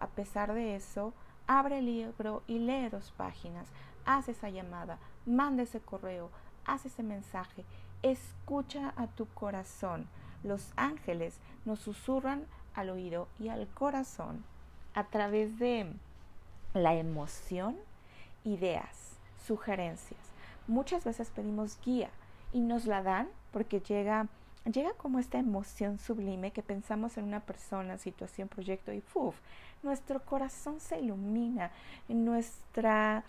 A 0.00 0.06
pesar 0.06 0.52
de 0.52 0.76
eso, 0.76 1.14
abre 1.46 1.78
el 1.78 1.86
libro 1.86 2.42
y 2.46 2.58
lee 2.58 2.90
dos 2.90 3.10
páginas, 3.16 3.66
haz 4.04 4.28
esa 4.28 4.50
llamada, 4.50 4.98
manda 5.24 5.62
ese 5.62 5.80
correo, 5.80 6.30
haz 6.66 6.84
ese 6.84 7.02
mensaje, 7.02 7.64
escucha 8.02 8.92
a 8.96 9.06
tu 9.06 9.24
corazón. 9.28 10.06
Los 10.44 10.70
ángeles 10.76 11.40
nos 11.64 11.78
susurran 11.78 12.44
al 12.74 12.90
oído 12.90 13.28
y 13.38 13.48
al 13.48 13.66
corazón 13.68 14.44
a 14.92 15.04
través 15.04 15.58
de 15.58 15.90
la 16.74 16.94
emoción, 16.94 17.78
ideas, 18.44 19.16
sugerencias. 19.46 20.20
Muchas 20.66 21.04
veces 21.04 21.30
pedimos 21.30 21.78
guía 21.82 22.10
y 22.52 22.60
nos 22.60 22.86
la 22.86 23.02
dan 23.02 23.28
porque 23.52 23.80
llega 23.80 24.28
llega 24.64 24.92
como 24.94 25.18
esta 25.18 25.38
emoción 25.38 25.98
sublime 25.98 26.50
que 26.50 26.62
pensamos 26.62 27.16
en 27.16 27.24
una 27.24 27.40
persona, 27.40 27.96
situación, 27.96 28.48
proyecto 28.48 28.92
y 28.92 29.00
¡puf! 29.00 29.34
nuestro 29.82 30.20
corazón 30.20 30.80
se 30.80 31.00
ilumina, 31.00 31.70
nuestra, 32.08 33.24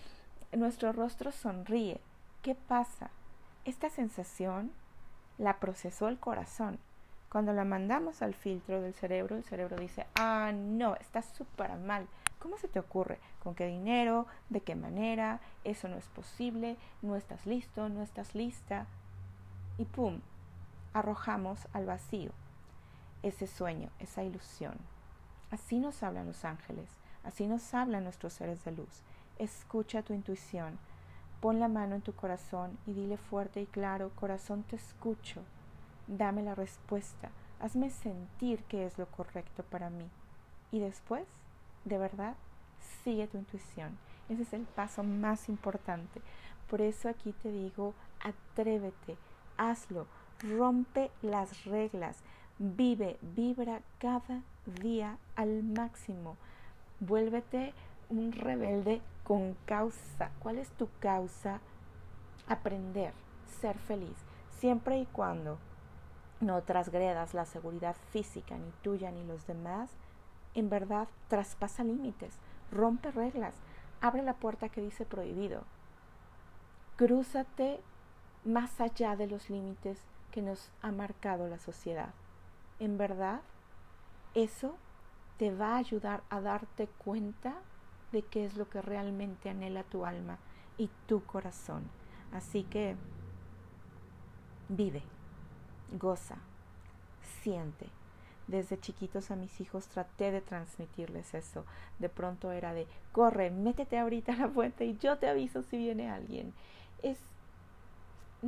nuestro 0.52 0.92
rostro 0.92 1.32
sonríe. 1.32 2.02
¿Qué 2.42 2.56
pasa? 2.56 3.12
Esta 3.66 3.90
sensación 3.90 4.72
la 5.38 5.60
procesó 5.60 6.10
el 6.10 6.18
corazón 6.18 6.80
cuando 7.30 7.54
la 7.54 7.64
mandamos 7.64 8.24
al 8.24 8.34
filtro 8.34 8.82
del 8.82 8.96
cerebro, 8.96 9.36
el 9.36 9.44
cerebro 9.44 9.78
dice, 9.78 10.08
ah, 10.16 10.52
no, 10.52 10.96
está 10.96 11.22
súper 11.22 11.76
mal. 11.78 12.08
¿Cómo 12.40 12.58
se 12.58 12.68
te 12.68 12.80
ocurre? 12.80 13.20
¿Con 13.44 13.54
qué 13.54 13.68
dinero? 13.68 14.26
¿De 14.50 14.62
qué 14.62 14.76
manera? 14.76 15.40
Eso 15.64 15.88
no 15.90 15.98
es 15.98 16.08
posible, 16.08 16.76
no 17.04 17.16
estás 17.16 17.46
listo, 17.46 17.88
no 17.88 18.02
estás 18.02 18.34
lista. 18.34 18.88
Y 19.80 19.86
pum, 19.86 20.20
arrojamos 20.94 21.68
al 21.72 21.86
vacío 21.86 22.32
ese 23.24 23.48
sueño, 23.48 23.90
esa 24.00 24.24
ilusión. 24.24 24.78
Así 25.52 25.80
nos 25.80 26.04
hablan 26.04 26.28
los 26.28 26.44
ángeles, 26.44 26.90
así 27.24 27.48
nos 27.48 27.74
hablan 27.74 28.04
nuestros 28.04 28.34
seres 28.34 28.64
de 28.66 28.74
luz. 28.74 29.04
Escucha 29.38 30.04
tu 30.04 30.14
intuición, 30.14 30.78
pon 31.40 31.62
la 31.62 31.70
mano 31.70 31.96
en 31.96 32.02
tu 32.02 32.14
corazón 32.14 32.78
y 32.86 32.94
dile 32.94 33.16
fuerte 33.16 33.62
y 33.62 33.66
claro, 33.66 34.12
corazón 34.16 34.64
te 34.64 34.76
escucho, 34.76 35.42
dame 36.08 36.44
la 36.44 36.56
respuesta, 36.56 37.30
hazme 37.62 37.90
sentir 37.90 38.64
que 38.64 38.86
es 38.86 38.98
lo 38.98 39.06
correcto 39.08 39.64
para 39.64 39.90
mí. 39.90 40.10
Y 40.72 40.80
después, 40.80 41.26
de 41.86 41.98
verdad, 41.98 42.36
sigue 43.04 43.28
tu 43.28 43.38
intuición. 43.38 43.98
Ese 44.28 44.44
es 44.44 44.52
el 44.54 44.64
paso 44.64 45.04
más 45.04 45.48
importante. 45.48 46.22
Por 46.70 46.82
eso 46.82 47.10
aquí 47.10 47.32
te 47.32 47.50
digo, 47.52 47.94
atrévete, 48.20 49.18
hazlo, 49.60 50.08
rompe 50.40 51.12
las 51.22 51.66
reglas, 51.66 52.18
vive, 52.58 53.20
vibra 53.22 53.82
cada 54.00 54.42
día 54.82 55.18
al 55.36 55.64
máximo. 55.64 56.38
Vuélvete 57.00 57.74
un 58.10 58.32
rebelde 58.32 59.02
con 59.24 59.56
causa. 59.66 60.32
¿Cuál 60.40 60.58
es 60.58 60.70
tu 60.72 60.90
causa? 61.00 61.60
Aprender, 62.48 63.14
ser 63.62 63.78
feliz, 63.78 64.16
siempre 64.58 64.98
y 65.00 65.06
cuando 65.06 65.60
no 66.40 66.62
trasgredas 66.64 67.34
la 67.34 67.46
seguridad 67.46 67.96
física 68.12 68.58
ni 68.58 68.72
tuya 68.82 69.12
ni 69.12 69.24
los 69.26 69.46
demás, 69.46 69.92
en 70.56 70.70
verdad 70.70 71.08
traspasa 71.28 71.84
límites, 71.84 72.34
rompe 72.72 73.12
reglas, 73.12 73.54
abre 74.02 74.24
la 74.24 74.34
puerta 74.34 74.70
que 74.70 74.82
dice 74.82 75.06
prohibido. 75.06 75.64
Crúzate 76.96 77.82
más 78.52 78.82
allá 78.82 79.16
de 79.16 79.28
los 79.28 79.50
límites 79.50 80.00
que 80.32 80.42
nos 80.42 80.72
ha 80.82 80.92
marcado 80.92 81.48
la 81.48 81.60
sociedad. 81.60 82.10
En 82.80 82.98
verdad, 82.98 83.42
eso 84.34 84.76
te 85.38 85.54
va 85.54 85.76
a 85.76 85.78
ayudar 85.78 86.24
a 86.30 86.42
darte 86.42 86.88
cuenta 86.88 87.56
de 88.12 88.24
qué 88.24 88.46
es 88.46 88.58
lo 88.58 88.70
que 88.70 88.82
realmente 88.82 89.50
anhela 89.50 89.84
tu 89.84 90.06
alma 90.06 90.38
y 90.78 90.90
tu 91.08 91.24
corazón. 91.24 91.84
Así 92.32 92.64
que 92.64 92.96
vive 94.68 95.04
goza, 95.98 96.38
siente. 97.42 97.88
Desde 98.48 98.80
chiquitos 98.80 99.30
a 99.30 99.36
mis 99.36 99.62
hijos 99.62 99.88
traté 99.88 100.32
de 100.32 100.42
transmitirles 100.42 101.34
eso. 101.34 101.66
De 102.00 102.10
pronto 102.10 102.52
era 102.52 102.74
de, 102.74 102.88
corre, 103.12 103.52
métete 103.52 104.00
ahorita 104.00 104.34
a 104.34 104.38
la 104.38 104.50
fuente 104.50 104.86
y 104.86 104.98
yo 104.98 105.18
te 105.18 105.30
aviso 105.30 105.62
si 105.64 105.78
viene 105.78 106.10
alguien. 106.10 106.54
Es, 107.04 107.20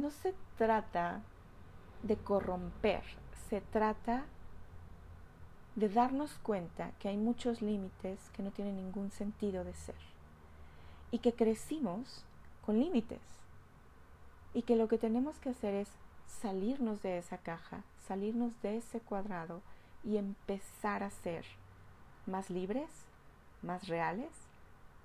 no 0.01 0.09
se 0.09 0.33
trata 0.57 1.21
de 2.01 2.17
corromper, 2.17 3.03
se 3.49 3.61
trata 3.61 4.25
de 5.75 5.87
darnos 5.89 6.33
cuenta 6.41 6.91
que 6.99 7.07
hay 7.07 7.17
muchos 7.17 7.61
límites 7.61 8.19
que 8.33 8.41
no 8.41 8.51
tienen 8.51 8.77
ningún 8.77 9.11
sentido 9.11 9.63
de 9.63 9.73
ser 9.73 9.95
y 11.11 11.19
que 11.19 11.33
crecimos 11.33 12.25
con 12.65 12.79
límites 12.79 13.21
y 14.53 14.63
que 14.63 14.75
lo 14.75 14.87
que 14.87 14.97
tenemos 14.97 15.37
que 15.37 15.49
hacer 15.49 15.75
es 15.75 15.89
salirnos 16.27 17.01
de 17.03 17.19
esa 17.19 17.37
caja, 17.37 17.83
salirnos 18.07 18.59
de 18.61 18.77
ese 18.77 18.99
cuadrado 18.99 19.61
y 20.03 20.17
empezar 20.17 21.03
a 21.03 21.11
ser 21.11 21.45
más 22.25 22.49
libres, 22.49 22.89
más 23.61 23.87
reales, 23.87 24.31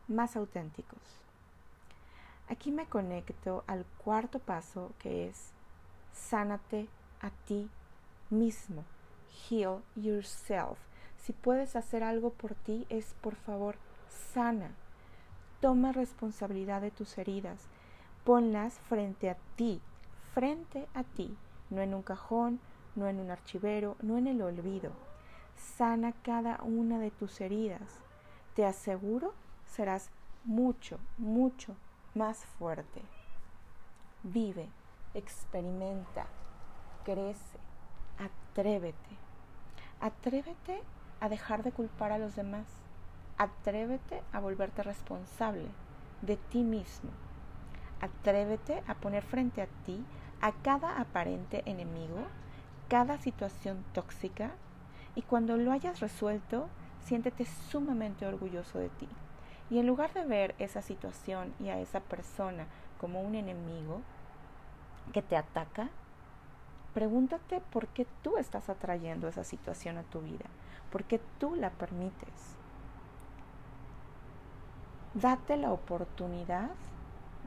más 0.09 0.37
auténticos. 0.37 1.26
Aquí 2.49 2.71
me 2.71 2.87
conecto 2.87 3.65
al 3.67 3.85
cuarto 4.05 4.39
paso 4.39 4.93
que 5.01 5.29
es 5.29 5.51
sánate 6.13 6.89
a 7.21 7.31
ti 7.31 7.69
mismo. 8.31 8.85
Heal 9.51 9.83
yourself. 9.97 10.79
Si 11.19 11.33
puedes 11.33 11.75
hacer 11.75 12.05
algo 12.05 12.31
por 12.31 12.55
ti, 12.55 12.87
es 12.89 13.15
por 13.21 13.35
favor 13.35 13.77
sana. 14.09 14.71
Toma 15.61 15.91
responsabilidad 15.91 16.83
de 16.83 16.93
tus 16.93 17.19
heridas. 17.19 17.67
Ponlas 18.25 18.75
frente 18.89 19.29
a 19.29 19.37
ti, 19.57 19.81
frente 20.33 20.87
a 20.95 21.03
ti, 21.03 21.37
no 21.71 21.81
en 21.81 21.95
un 21.95 22.03
cajón, 22.03 22.61
no 22.95 23.09
en 23.09 23.19
un 23.19 23.31
archivero, 23.31 23.97
no 24.03 24.19
en 24.19 24.29
el 24.29 24.41
olvido. 24.41 24.93
Sana 25.57 26.13
cada 26.23 26.63
una 26.63 27.01
de 27.01 27.11
tus 27.11 27.41
heridas. 27.41 28.01
Te 28.55 28.65
aseguro 28.65 29.35
serás 29.67 30.11
mucho, 30.45 30.99
mucho 31.19 31.75
más 32.17 32.47
fuerte. 32.59 33.03
Vive, 34.23 34.69
experimenta, 35.13 36.27
crece, 37.05 37.59
atrévete. 38.19 38.97
Atrévete 40.01 40.83
a 41.21 41.29
dejar 41.29 41.63
de 41.63 41.73
culpar 41.73 42.13
a 42.13 42.19
los 42.19 42.35
demás. 42.35 42.67
Atrévete 43.37 44.23
a 44.33 44.41
volverte 44.41 44.83
responsable 44.83 45.69
de 46.23 46.37
ti 46.37 46.63
mismo. 46.65 47.11
Atrévete 48.01 48.83
a 48.87 48.95
poner 48.95 49.23
frente 49.23 49.61
a 49.61 49.67
ti 49.85 50.03
a 50.41 50.53
cada 50.53 50.99
aparente 50.99 51.63
enemigo, 51.67 52.27
cada 52.89 53.19
situación 53.19 53.85
tóxica, 53.93 54.53
y 55.15 55.23
cuando 55.23 55.57
lo 55.57 55.73
hayas 55.73 56.01
resuelto, 56.01 56.69
siéntete 57.05 57.45
sumamente 57.45 58.27
orgulloso 58.27 58.79
de 58.79 58.89
ti. 58.91 59.09
Y 59.71 59.79
en 59.79 59.87
lugar 59.87 60.13
de 60.13 60.25
ver 60.25 60.55
esa 60.59 60.83
situación 60.83 61.53
y 61.59 61.69
a 61.69 61.81
esa 61.81 62.01
persona 62.01 62.67
como 63.01 63.21
un 63.21 63.35
enemigo 63.35 64.01
que 65.13 65.23
te 65.23 65.37
ataca, 65.37 65.89
pregúntate 66.95 67.61
por 67.61 67.89
qué 67.89 68.07
tú 68.23 68.37
estás 68.37 68.69
atrayendo 68.69 69.29
esa 69.29 69.45
situación 69.45 69.99
a 69.99 70.03
tu 70.05 70.21
vida, 70.21 70.47
por 70.91 71.05
qué 71.05 71.21
tú 71.39 71.55
la 71.55 71.71
permites. 71.71 72.57
Date 75.15 75.57
la 75.57 75.73
oportunidad 75.73 76.71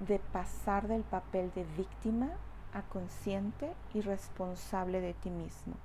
de 0.08 0.20
pasar 0.20 0.88
del 0.88 1.04
papel 1.04 1.52
de 1.54 1.64
víctima 1.78 2.30
a 2.74 2.82
consciente 2.84 3.74
y 3.94 4.02
responsable 4.02 5.02
de 5.02 5.14
ti 5.14 5.30
mismo. 5.30 5.76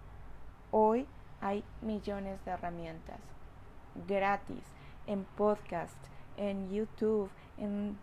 Hoy 0.70 1.06
hay 1.40 1.64
millones 1.82 2.44
de 2.44 2.52
herramientas 2.52 3.20
gratis 4.08 4.64
en 5.06 5.24
podcast, 5.24 5.96
en 6.36 6.70
YouTube, 6.70 7.30
en 7.58 7.96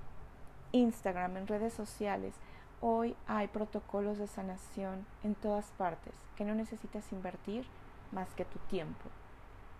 Instagram, 0.72 1.38
en 1.38 1.48
redes 1.48 1.74
sociales. 1.74 2.34
Hoy 2.80 3.16
hay 3.28 3.48
protocolos 3.48 4.18
de 4.18 4.28
sanación 4.28 5.06
en 5.24 5.36
todas 5.36 5.72
partes 5.72 6.14
que 6.36 6.46
no 6.46 6.56
necesitas 6.56 7.12
invertir 7.12 7.66
más 8.12 8.30
que 8.36 8.46
tu 8.46 8.60
tiempo 8.70 9.10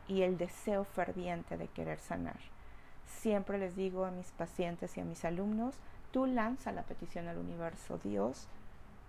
y 0.08 0.22
el 0.22 0.38
deseo 0.38 0.84
ferviente 0.84 1.58
de 1.58 1.68
querer 1.68 2.00
sanar. 2.00 2.40
Siempre 3.06 3.58
les 3.58 3.76
digo 3.76 4.06
a 4.06 4.12
mis 4.12 4.32
pacientes 4.32 4.98
y 4.98 5.02
a 5.02 5.06
mis 5.06 5.26
alumnos, 5.26 5.76
tú 6.12 6.26
lanza 6.26 6.72
la 6.72 6.84
petición 6.84 7.28
al 7.28 7.38
universo. 7.38 8.00
Dios, 8.04 8.48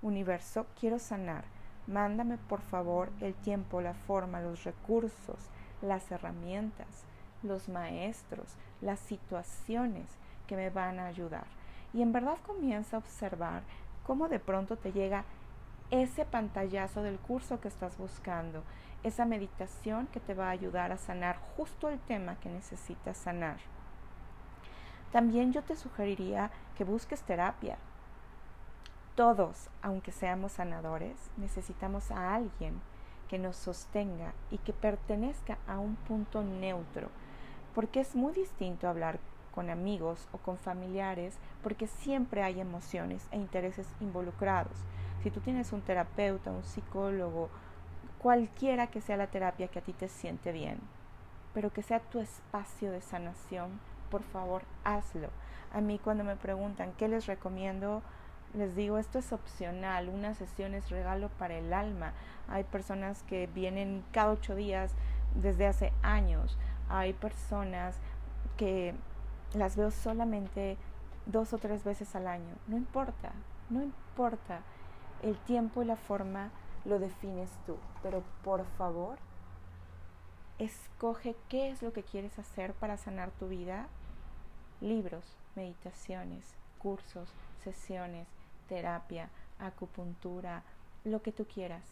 universo, 0.01 0.67
quiero 0.79 0.99
sanar. 0.99 1.45
Mándame 1.87 2.39
por 2.39 2.61
favor 2.61 3.11
el 3.21 3.35
tiempo, 3.35 3.81
la 3.81 3.95
forma, 3.95 4.41
los 4.41 4.65
recursos, 4.65 5.51
las 5.81 6.11
herramientas, 6.13 7.05
los 7.43 7.69
maestros, 7.69 8.57
las 8.81 9.01
situaciones 9.01 10.07
que 10.47 10.57
me 10.57 10.71
van 10.71 10.99
a 10.99 11.07
ayudar. 11.07 11.47
Y 11.93 12.03
en 12.03 12.13
verdad 12.13 12.39
comienza 12.47 12.97
a 12.97 13.01
observar 13.01 13.63
cómo 14.05 14.29
de 14.29 14.39
pronto 14.39 14.77
te 14.77 14.93
llega 14.93 15.25
ese 15.91 16.25
pantallazo 16.25 17.03
del 17.03 17.19
curso 17.19 17.61
que 17.61 17.69
estás 17.69 17.99
buscando, 17.99 18.63
esa 19.03 19.25
meditación 19.25 20.07
que 20.07 20.21
te 20.21 20.35
va 20.35 20.49
a 20.49 20.53
ayudar 20.53 20.91
a 20.93 20.97
sanar 20.97 21.39
justo 21.57 21.89
el 21.89 21.99
tema 22.01 22.37
que 22.37 22.49
necesitas 22.49 23.17
sanar. 23.19 23.59
También 25.13 25.53
yo 25.53 25.63
te 25.63 25.77
sugeriría 25.77 26.51
que 26.77 26.85
busques 26.85 27.23
terapia. 27.23 27.77
Todos, 29.15 29.69
aunque 29.83 30.11
seamos 30.11 30.53
sanadores, 30.53 31.31
necesitamos 31.37 32.11
a 32.11 32.35
alguien 32.35 32.81
que 33.29 33.39
nos 33.39 33.57
sostenga 33.57 34.33
y 34.51 34.59
que 34.59 34.73
pertenezca 34.73 35.59
a 35.67 35.79
un 35.79 35.97
punto 35.97 36.43
neutro, 36.43 37.09
porque 37.75 38.01
es 38.01 38.15
muy 38.15 38.33
distinto 38.33 38.89
hablar 38.89 39.19
con 39.55 39.71
amigos 39.71 40.29
o 40.33 40.39
con 40.39 40.59
familiares, 40.59 41.37
porque 41.63 41.87
siempre 41.87 42.43
hay 42.43 42.61
emociones 42.61 43.27
e 43.31 43.37
intereses 43.37 43.87
involucrados. 44.01 44.77
Si 45.23 45.31
tú 45.31 45.41
tienes 45.41 45.73
un 45.73 45.83
terapeuta, 45.83 46.51
un 46.51 46.65
psicólogo, 46.65 47.49
cualquiera 48.19 48.87
que 48.87 49.01
sea 49.01 49.17
la 49.17 49.29
terapia 49.29 49.69
que 49.69 49.79
a 49.79 49.83
ti 49.83 49.93
te 49.93 50.09
siente 50.09 50.53
bien, 50.53 50.79
pero 51.55 51.73
que 51.73 51.83
sea 51.83 52.01
tu 52.01 52.19
espacio 52.19 52.91
de 52.91 53.01
sanación, 53.01 53.79
por 54.11 54.23
favor, 54.23 54.63
hazlo. 54.85 55.29
A 55.73 55.81
mí 55.81 55.99
cuando 55.99 56.25
me 56.25 56.37
preguntan 56.37 56.93
qué 56.99 57.09
les 57.09 57.27
recomiendo, 57.27 58.03
les 58.55 58.77
digo, 58.77 58.99
esto 58.99 59.19
es 59.19 59.33
opcional, 59.33 60.09
una 60.09 60.35
sesión 60.35 60.75
es 60.75 60.91
regalo 60.91 61.31
para 61.39 61.57
el 61.57 61.73
alma. 61.73 62.13
Hay 62.49 62.65
personas 62.65 63.23
que 63.23 63.47
vienen 63.47 64.05
cada 64.13 64.33
ocho 64.33 64.55
días 64.55 64.93
desde 65.35 65.67
hace 65.67 65.93
años. 66.03 66.59
Hay 66.93 67.15
personas 67.15 67.97
que 68.59 68.95
las 69.55 69.77
veo 69.77 69.91
solamente 69.91 70.77
dos 71.25 71.55
o 71.55 71.59
tres 71.59 71.85
veces 71.85 72.15
al 72.15 72.27
año. 72.27 72.55
No 72.67 72.77
importa, 72.77 73.33
no 73.71 73.83
importa. 73.83 74.61
El 75.23 75.39
tiempo 75.39 75.83
y 75.83 75.87
la 75.87 75.97
forma 75.97 76.51
lo 76.85 76.99
defines 76.99 77.51
tú. 77.65 77.79
Pero 78.03 78.23
por 78.45 78.67
favor, 78.77 79.19
escoge 80.59 81.35
qué 81.49 81.71
es 81.71 81.83
lo 81.83 81.95
que 81.95 82.03
quieres 82.03 82.39
hacer 82.39 82.75
para 82.75 82.99
sanar 82.99 83.31
tu 83.31 83.49
vida 83.49 83.89
libros, 84.83 85.25
meditaciones, 85.55 86.45
cursos, 86.79 87.33
sesiones, 87.65 88.29
terapia, 88.69 89.31
acupuntura, 89.59 90.63
lo 91.05 91.23
que 91.23 91.33
tú 91.33 91.47
quieras. 91.47 91.85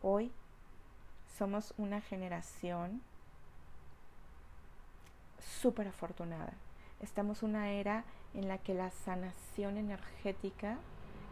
Hoy 0.00 0.30
somos 1.38 1.74
una 1.76 2.00
generación 2.00 3.02
súper 5.42 5.88
afortunada. 5.88 6.52
Estamos 7.00 7.42
una 7.42 7.70
era 7.70 8.04
en 8.34 8.48
la 8.48 8.58
que 8.58 8.74
la 8.74 8.90
sanación 8.90 9.76
energética 9.76 10.78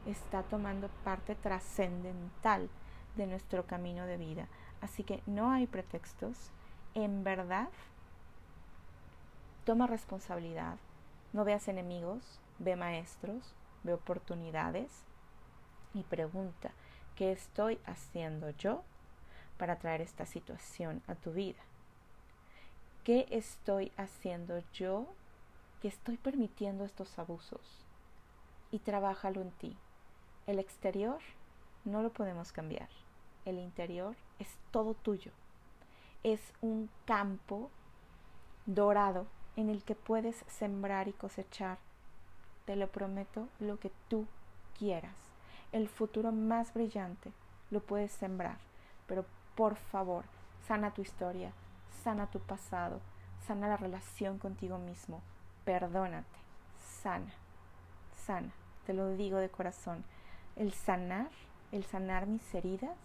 está 0.07 0.43
tomando 0.43 0.89
parte 1.05 1.35
trascendental 1.35 2.69
de 3.17 3.27
nuestro 3.27 3.67
camino 3.67 4.07
de 4.07 4.17
vida. 4.17 4.47
Así 4.81 5.05
que 5.05 5.23
no 5.27 5.51
hay 5.51 5.67
pretextos. 5.67 6.51
En 6.95 7.23
verdad, 7.23 7.69
Toma 9.65 9.87
responsabilidad, 9.87 10.79
no 11.33 11.45
veas 11.45 11.69
enemigos, 11.69 12.41
ve 12.59 12.77
maestros, 12.77 13.55
ve 13.85 13.93
oportunidades 13.93 14.91
y 15.93 16.03
pregunta, 16.03 16.73
¿qué 17.15 17.31
estoy 17.31 17.79
haciendo 17.85 18.51
yo 18.51 18.83
para 19.59 19.77
traer 19.77 20.01
esta 20.01 20.25
situación 20.25 21.03
a 21.07 21.15
tu 21.15 21.33
vida? 21.33 21.61
¿Qué 23.05 23.27
estoy 23.31 23.93
haciendo 23.97 24.63
yo 24.75 25.07
que 25.81 25.89
estoy 25.89 26.19
permitiendo 26.19 26.85
estos 26.85 27.19
abusos? 27.19 27.87
Y 28.71 28.81
trabájalo 28.81 29.41
en 29.41 29.51
ti. 29.53 29.75
El 30.47 30.59
exterior 30.59 31.19
no 31.87 32.03
lo 32.03 32.11
podemos 32.13 32.53
cambiar. 32.53 32.91
El 33.47 33.59
interior 33.59 34.17
es 34.39 34.55
todo 34.71 34.93
tuyo. 34.93 35.33
Es 36.25 36.53
un 36.61 36.91
campo 37.07 37.71
dorado 38.67 39.27
en 39.57 39.71
el 39.71 39.83
que 39.83 39.95
puedes 39.95 40.45
sembrar 40.47 41.09
y 41.09 41.13
cosechar, 41.13 41.79
te 42.67 42.77
lo 42.77 42.89
prometo, 42.89 43.49
lo 43.61 43.81
que 43.81 43.91
tú 44.09 44.27
quieras. 44.79 45.17
El 45.73 45.89
futuro 45.89 46.33
más 46.33 46.75
brillante 46.75 47.33
lo 47.71 47.81
puedes 47.81 48.13
sembrar, 48.13 48.59
pero 49.07 49.25
por 49.57 49.77
favor, 49.77 50.27
sana 50.67 50.93
tu 50.93 51.01
historia, 51.01 51.53
sana 52.03 52.27
tu 52.31 52.41
pasado, 52.41 53.01
sana 53.47 53.69
la 53.69 53.77
relación 53.77 54.39
contigo 54.39 54.79
mismo, 54.79 55.23
perdónate, 55.65 56.39
sana, 57.03 57.33
sana, 58.27 58.53
te 58.87 58.95
lo 58.95 59.11
digo 59.17 59.39
de 59.39 59.51
corazón. 59.51 60.05
El 60.57 60.73
sanar, 60.73 61.31
el 61.73 61.85
sanar 61.85 62.27
mis 62.27 62.55
heridas, 62.55 62.97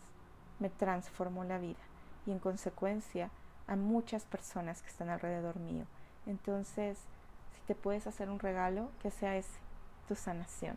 me 0.60 0.70
transformó 0.70 1.44
la 1.44 1.58
vida 1.58 1.84
y 2.26 2.32
en 2.32 2.40
consecuencia 2.40 3.30
a 3.68 3.76
muchas 3.76 4.26
personas 4.26 4.82
que 4.82 4.90
están 4.90 5.10
alrededor 5.10 5.58
mío. 5.58 5.86
Entonces, 6.26 6.98
si 7.54 7.62
te 7.68 7.76
puedes 7.76 8.08
hacer 8.08 8.30
un 8.30 8.40
regalo, 8.40 8.90
que 9.02 9.12
sea 9.12 9.36
ese, 9.36 9.60
tu 10.08 10.16
sanación. 10.16 10.76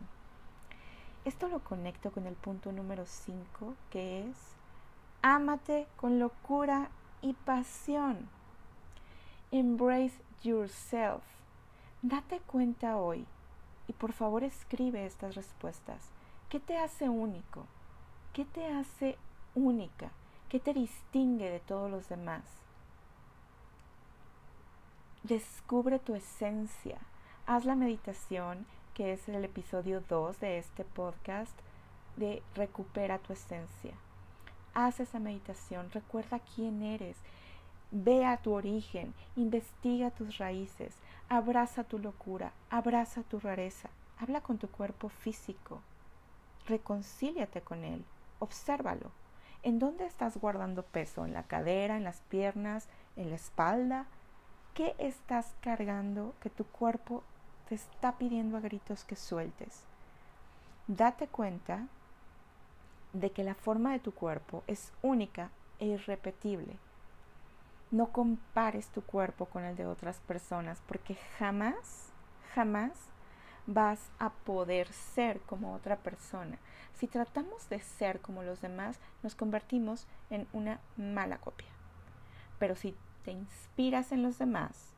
Esto 1.25 1.47
lo 1.47 1.59
conecto 1.59 2.11
con 2.11 2.25
el 2.27 2.35
punto 2.35 2.71
número 2.71 3.05
5, 3.05 3.75
que 3.91 4.27
es, 4.27 4.37
ámate 5.21 5.87
con 5.97 6.19
locura 6.19 6.89
y 7.21 7.33
pasión. 7.33 8.29
Embrace 9.51 10.13
yourself. 10.43 11.23
Date 12.01 12.39
cuenta 12.39 12.97
hoy 12.97 13.25
y 13.87 13.93
por 13.93 14.13
favor 14.13 14.43
escribe 14.43 15.05
estas 15.05 15.35
respuestas. 15.35 16.09
¿Qué 16.49 16.59
te 16.59 16.77
hace 16.77 17.09
único? 17.09 17.65
¿Qué 18.33 18.45
te 18.45 18.67
hace 18.67 19.17
única? 19.55 20.11
¿Qué 20.47 20.59
te 20.59 20.73
distingue 20.73 21.49
de 21.49 21.59
todos 21.59 21.91
los 21.91 22.07
demás? 22.09 22.43
Descubre 25.23 25.99
tu 25.99 26.15
esencia. 26.15 26.97
Haz 27.45 27.65
la 27.65 27.75
meditación, 27.75 28.65
que 28.93 29.13
es 29.13 29.27
el 29.27 29.43
episodio 29.43 30.01
2 30.07 30.39
de 30.39 30.57
este 30.59 30.85
podcast, 30.85 31.57
de 32.15 32.41
Recupera 32.55 33.19
tu 33.19 33.33
esencia. 33.33 33.93
Haz 34.73 34.99
esa 34.99 35.19
meditación, 35.19 35.89
recuerda 35.91 36.39
quién 36.55 36.81
eres, 36.83 37.17
ve 37.91 38.25
a 38.25 38.37
tu 38.37 38.53
origen, 38.53 39.13
investiga 39.35 40.11
tus 40.11 40.37
raíces, 40.37 40.93
abraza 41.27 41.83
tu 41.83 41.97
locura, 41.97 42.51
abraza 42.69 43.23
tu 43.23 43.39
rareza, 43.39 43.89
habla 44.19 44.41
con 44.41 44.57
tu 44.57 44.69
cuerpo 44.69 45.09
físico, 45.09 45.81
reconcíliate 46.67 47.61
con 47.61 47.83
él, 47.83 48.03
obsérvalo. 48.39 49.11
¿En 49.61 49.77
dónde 49.77 50.05
estás 50.05 50.37
guardando 50.37 50.83
peso? 50.83 51.25
¿En 51.25 51.33
la 51.33 51.43
cadera, 51.43 51.97
en 51.97 52.05
las 52.05 52.21
piernas, 52.29 52.87
en 53.17 53.29
la 53.29 53.35
espalda? 53.35 54.05
¿Qué 54.73 54.95
estás 54.97 55.53
cargando 55.59 56.33
que 56.41 56.49
tu 56.49 56.63
cuerpo 56.63 57.23
te 57.67 57.75
está 57.75 58.17
pidiendo 58.17 58.55
a 58.55 58.61
gritos 58.61 59.03
que 59.03 59.17
sueltes? 59.17 59.81
Date 60.87 61.27
cuenta 61.27 61.87
de 63.13 63.31
que 63.31 63.43
la 63.43 63.55
forma 63.55 63.91
de 63.91 63.99
tu 63.99 64.13
cuerpo 64.13 64.63
es 64.67 64.91
única 65.01 65.49
e 65.79 65.87
irrepetible. 65.87 66.77
No 67.91 68.11
compares 68.11 68.89
tu 68.89 69.01
cuerpo 69.01 69.45
con 69.45 69.63
el 69.63 69.75
de 69.75 69.87
otras 69.87 70.19
personas 70.19 70.81
porque 70.87 71.15
jamás, 71.37 72.11
jamás 72.53 72.91
vas 73.65 74.11
a 74.19 74.29
poder 74.31 74.87
ser 74.87 75.39
como 75.41 75.73
otra 75.73 75.97
persona. 75.97 76.57
Si 76.95 77.07
tratamos 77.07 77.69
de 77.69 77.79
ser 77.79 78.19
como 78.19 78.43
los 78.43 78.61
demás, 78.61 78.99
nos 79.23 79.35
convertimos 79.35 80.05
en 80.29 80.47
una 80.53 80.79
mala 80.97 81.37
copia. 81.37 81.69
Pero 82.57 82.75
si 82.75 82.95
te 83.23 83.31
inspiras 83.31 84.11
en 84.11 84.23
los 84.23 84.37
demás, 84.37 84.93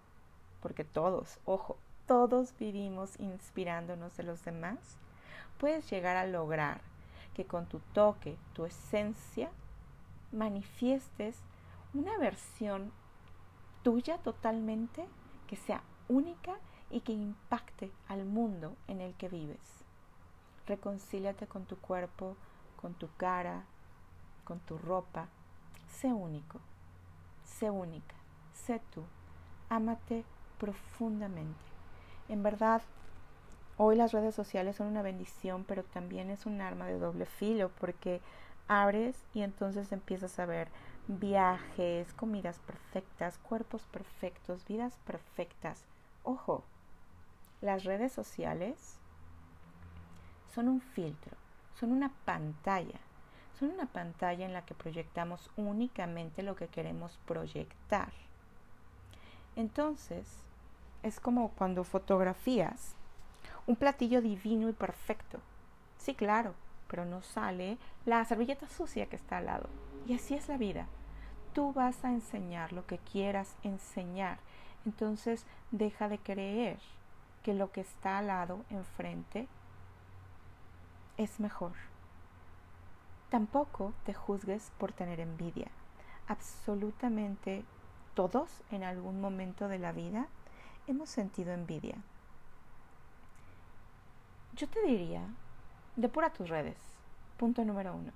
porque 0.62 0.84
todos, 0.84 1.39
ojo, 1.45 1.78
todos 2.08 2.58
vivimos 2.58 3.19
inspirándonos 3.19 4.17
de 4.17 4.24
los 4.24 4.43
demás, 4.43 4.78
puedes 5.58 5.89
llegar 5.89 6.17
a 6.17 6.26
lograr 6.26 6.82
que 7.34 7.46
con 7.46 7.65
tu 7.67 7.80
toque, 7.94 8.38
tu 8.54 8.65
esencia, 8.65 9.50
manifiestes 10.32 11.38
una 11.94 12.17
versión 12.17 12.91
tuya 13.84 14.17
totalmente 14.20 15.06
que 15.48 15.56
sea 15.56 15.82
única 16.08 16.56
y 16.89 17.02
que 17.02 17.13
impacte 17.13 17.91
al 18.08 18.26
mundo 18.26 18.76
en 18.88 19.02
el 19.02 19.13
que 19.15 19.30
vives. 19.30 19.84
Reconcíliate 20.67 21.48
con 21.48 21.65
tu 21.65 21.78
cuerpo, 21.78 22.36
con 22.80 22.94
tu 22.94 23.10
cara, 23.17 23.65
con 24.44 24.60
tu 24.60 24.78
ropa. 24.78 25.28
Sé 25.89 26.08
único, 26.13 26.60
sé 27.44 27.70
única, 27.70 28.15
sé 28.54 28.82
tú. 28.94 29.04
Ámate 29.70 30.24
profundamente. 30.58 31.60
En 32.30 32.44
verdad, 32.44 32.82
hoy 33.84 33.96
las 33.96 34.12
redes 34.12 34.36
sociales 34.36 34.76
son 34.76 34.86
una 34.86 35.02
bendición, 35.02 35.65
pero 35.67 35.84
también 35.84 36.30
es 36.30 36.46
un 36.46 36.62
arma 36.62 36.86
de 36.86 37.00
doble 37.00 37.26
filo 37.26 37.72
porque 37.80 38.22
abres 38.67 39.17
y 39.34 39.41
entonces 39.41 39.91
empiezas 39.91 40.38
a 40.38 40.46
ver 40.46 40.67
viajes, 41.08 42.13
comidas 42.13 42.60
perfectas, 42.60 43.39
cuerpos 43.39 43.82
perfectos, 43.91 44.67
vidas 44.67 45.00
perfectas. 45.08 45.84
Ojo, 46.24 46.63
las 47.60 47.84
redes 47.84 48.12
sociales 48.12 49.00
son 50.54 50.67
un 50.67 50.80
filtro, 50.80 51.36
son 51.74 51.91
una 51.91 52.12
pantalla, 52.24 53.00
son 53.60 53.72
una 53.72 53.88
pantalla 53.88 54.46
en 54.46 54.54
la 54.54 54.63
que 54.63 54.76
proyectamos 54.76 55.50
únicamente 55.58 56.44
lo 56.44 56.56
que 56.56 56.67
queremos 56.67 57.17
proyectar. 57.26 58.13
Entonces, 59.56 60.28
es 61.02 61.20
como 61.20 61.50
cuando 61.50 61.84
fotografías 61.84 62.96
un 63.67 63.76
platillo 63.76 64.21
divino 64.21 64.69
y 64.69 64.74
perfecto. 64.74 65.39
Sí, 65.97 66.15
claro, 66.15 66.54
pero 66.88 67.06
no 67.06 67.21
sale 67.21 67.78
la 68.06 68.24
servilleta 68.26 68.67
sucia 68.67 69.06
que 69.06 69.15
está 69.15 69.38
al 69.38 69.45
lado. 69.45 69.69
Y 70.08 70.15
así 70.15 70.36
es 70.36 70.47
la 70.47 70.58
vida. 70.58 70.88
Tú 71.54 71.74
vas 71.74 72.04
a 72.04 72.12
enseñar 72.12 72.74
lo 72.74 72.86
que 72.86 72.97
quieras 72.97 73.56
enseñar. 73.63 74.39
Entonces 74.86 75.45
deja 75.71 76.10
de 76.10 76.17
creer 76.17 76.80
que 77.43 77.54
lo 77.54 77.71
que 77.71 77.82
está 77.82 78.17
al 78.17 78.28
lado, 78.28 78.63
enfrente, 78.69 79.47
es 81.17 81.39
mejor. 81.39 81.74
Tampoco 83.30 83.93
te 84.06 84.13
juzgues 84.13 84.71
por 84.78 84.91
tener 84.91 85.19
envidia. 85.19 85.67
Absolutamente 86.28 87.63
todos 88.13 88.62
en 88.71 88.84
algún 88.84 89.21
momento 89.21 89.67
de 89.67 89.80
la 89.80 89.91
vida 89.91 90.28
hemos 90.88 91.10
sentido 91.10 91.54
envidia. 91.54 91.95
Yo 94.55 94.67
te 94.67 94.81
diría, 94.83 95.25
depura 95.95 96.33
tus 96.33 96.49
redes. 96.49 96.77
Punto 97.37 97.63
número 97.63 97.95
uno. 97.95 98.11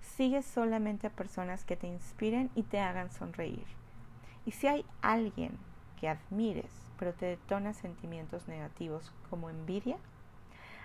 Sigue 0.00 0.42
solamente 0.42 1.06
a 1.06 1.10
personas 1.10 1.64
que 1.64 1.76
te 1.76 1.86
inspiren 1.86 2.50
y 2.54 2.62
te 2.62 2.78
hagan 2.78 3.10
sonreír. 3.10 3.66
Y 4.44 4.52
si 4.52 4.66
hay 4.66 4.84
alguien 5.00 5.58
que 5.98 6.08
admires, 6.08 6.70
pero 6.98 7.14
te 7.14 7.26
detona 7.26 7.72
sentimientos 7.72 8.48
negativos 8.48 9.12
como 9.30 9.48
envidia, 9.48 9.96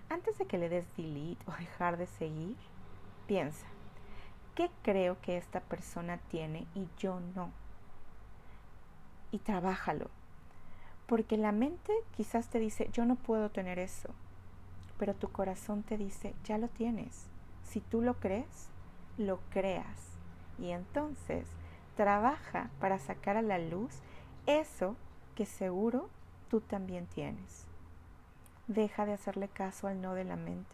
antes 0.09 0.37
de 0.37 0.45
que 0.45 0.57
le 0.57 0.69
des 0.69 0.85
delete 0.95 1.43
o 1.47 1.51
dejar 1.51 1.97
de 1.97 2.07
seguir, 2.07 2.55
piensa, 3.27 3.65
¿qué 4.55 4.71
creo 4.83 5.19
que 5.21 5.37
esta 5.37 5.59
persona 5.59 6.17
tiene 6.29 6.65
y 6.75 6.87
yo 6.97 7.19
no? 7.35 7.51
Y 9.31 9.39
trabájalo. 9.39 10.09
Porque 11.07 11.37
la 11.37 11.51
mente 11.51 11.91
quizás 12.15 12.47
te 12.47 12.59
dice, 12.59 12.89
yo 12.93 13.05
no 13.05 13.15
puedo 13.15 13.49
tener 13.49 13.79
eso. 13.79 14.09
Pero 15.03 15.15
tu 15.15 15.29
corazón 15.33 15.83
te 15.83 15.97
dice, 15.97 16.33
ya 16.45 16.57
lo 16.57 16.69
tienes. 16.69 17.27
Si 17.65 17.81
tú 17.81 18.01
lo 18.01 18.21
crees, 18.21 18.69
lo 19.17 19.41
creas. 19.49 19.99
Y 20.57 20.71
entonces 20.71 21.45
trabaja 21.97 22.69
para 22.79 22.99
sacar 22.99 23.35
a 23.35 23.41
la 23.41 23.59
luz 23.59 23.99
eso 24.45 24.95
que 25.35 25.45
seguro 25.45 26.07
tú 26.49 26.61
también 26.61 27.05
tienes. 27.07 27.65
Deja 28.67 29.05
de 29.05 29.11
hacerle 29.11 29.49
caso 29.49 29.87
al 29.87 30.01
no 30.01 30.13
de 30.13 30.23
la 30.23 30.37
mente. 30.37 30.73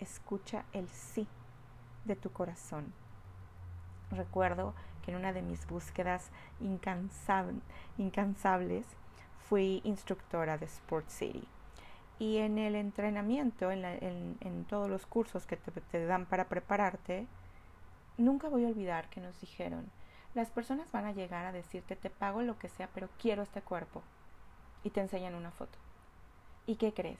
Escucha 0.00 0.64
el 0.72 0.88
sí 0.88 1.28
de 2.06 2.16
tu 2.16 2.32
corazón. 2.32 2.94
Recuerdo 4.10 4.72
que 5.04 5.10
en 5.10 5.18
una 5.18 5.34
de 5.34 5.42
mis 5.42 5.66
búsquedas 5.66 6.30
incansables 7.98 8.86
fui 9.50 9.82
instructora 9.84 10.56
de 10.56 10.64
Sport 10.64 11.10
City. 11.10 11.46
Y 12.18 12.38
en 12.38 12.58
el 12.58 12.74
entrenamiento, 12.76 13.70
en, 13.70 14.64
todos 14.68 14.88
los 14.88 15.04
cursos 15.06 15.46
que 15.46 15.56
te 15.56 16.06
dan 16.06 16.26
para 16.26 16.48
prepararte, 16.48 17.26
nunca 18.16 18.48
voy 18.48 18.64
a 18.64 18.68
olvidar 18.68 19.08
que 19.10 19.20
nos 19.20 19.38
dijeron, 19.40 19.90
las 20.34 20.50
personas 20.50 20.92
van 20.92 21.06
a 21.06 21.12
llegar 21.12 21.46
a 21.46 21.52
decirte, 21.52 21.96
te 21.96 22.10
pago 22.10 22.42
lo 22.42 22.58
que 22.58 22.68
sea, 22.68 22.88
pero 22.94 23.08
quiero 23.18 23.42
este 23.42 23.62
cuerpo. 23.62 24.02
Y 24.84 24.90
te 24.90 25.00
enseñan 25.00 25.34
una 25.34 25.50
foto. 25.50 25.78
¿Y 26.66 26.76
qué 26.76 26.92
crees? 26.92 27.18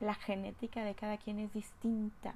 La 0.00 0.14
genética 0.14 0.82
de 0.82 0.94
cada 0.94 1.18
quien 1.18 1.38
es 1.38 1.52
distinta. 1.52 2.34